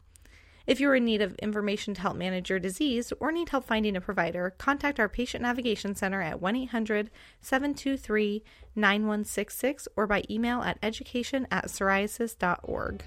If 0.69 0.79
you're 0.79 0.93
in 0.93 1.05
need 1.05 1.23
of 1.23 1.33
information 1.39 1.95
to 1.95 2.01
help 2.01 2.15
manage 2.15 2.51
your 2.51 2.59
disease 2.59 3.11
or 3.19 3.31
need 3.31 3.49
help 3.49 3.63
finding 3.63 3.95
a 3.95 4.01
provider, 4.01 4.53
contact 4.59 4.99
our 4.99 5.09
Patient 5.09 5.41
Navigation 5.41 5.95
Center 5.95 6.21
at 6.21 6.39
1 6.39 6.55
800 6.55 7.09
723 7.41 8.43
9166 8.75 9.87
or 9.95 10.05
by 10.05 10.23
email 10.29 10.61
at 10.61 10.77
education 10.83 11.47
at 11.49 11.69
psoriasis.org. 11.69 13.03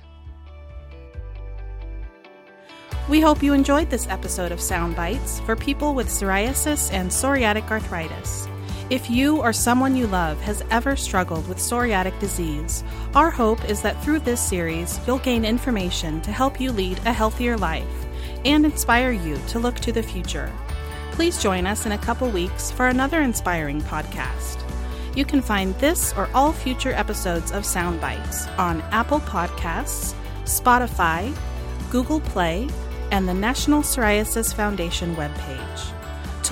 We 3.08 3.20
hope 3.20 3.44
you 3.44 3.52
enjoyed 3.52 3.90
this 3.90 4.08
episode 4.08 4.50
of 4.50 4.60
Sound 4.60 4.96
Bites 4.96 5.38
for 5.38 5.54
people 5.54 5.94
with 5.94 6.08
psoriasis 6.08 6.92
and 6.92 7.10
psoriatic 7.10 7.70
arthritis. 7.70 8.48
If 8.92 9.08
you 9.08 9.38
or 9.38 9.54
someone 9.54 9.96
you 9.96 10.06
love 10.06 10.38
has 10.42 10.62
ever 10.70 10.96
struggled 10.96 11.48
with 11.48 11.56
psoriatic 11.56 12.20
disease, 12.20 12.84
our 13.14 13.30
hope 13.30 13.64
is 13.64 13.80
that 13.80 13.98
through 14.04 14.18
this 14.18 14.38
series 14.38 15.00
you'll 15.06 15.16
gain 15.20 15.46
information 15.46 16.20
to 16.20 16.30
help 16.30 16.60
you 16.60 16.70
lead 16.72 16.98
a 17.06 17.12
healthier 17.14 17.56
life 17.56 17.88
and 18.44 18.66
inspire 18.66 19.12
you 19.12 19.38
to 19.48 19.58
look 19.58 19.76
to 19.76 19.92
the 19.92 20.02
future. 20.02 20.52
Please 21.12 21.42
join 21.42 21.66
us 21.66 21.86
in 21.86 21.92
a 21.92 22.04
couple 22.06 22.28
weeks 22.28 22.70
for 22.70 22.88
another 22.88 23.22
inspiring 23.22 23.80
podcast. 23.80 24.62
You 25.16 25.24
can 25.24 25.40
find 25.40 25.74
this 25.76 26.12
or 26.12 26.28
all 26.34 26.52
future 26.52 26.92
episodes 26.92 27.50
of 27.50 27.64
Soundbites 27.64 28.46
on 28.58 28.82
Apple 28.90 29.20
Podcasts, 29.20 30.12
Spotify, 30.44 31.34
Google 31.90 32.20
Play, 32.20 32.68
and 33.10 33.26
the 33.26 33.32
National 33.32 33.80
Psoriasis 33.80 34.52
Foundation 34.52 35.16
webpage. 35.16 36.01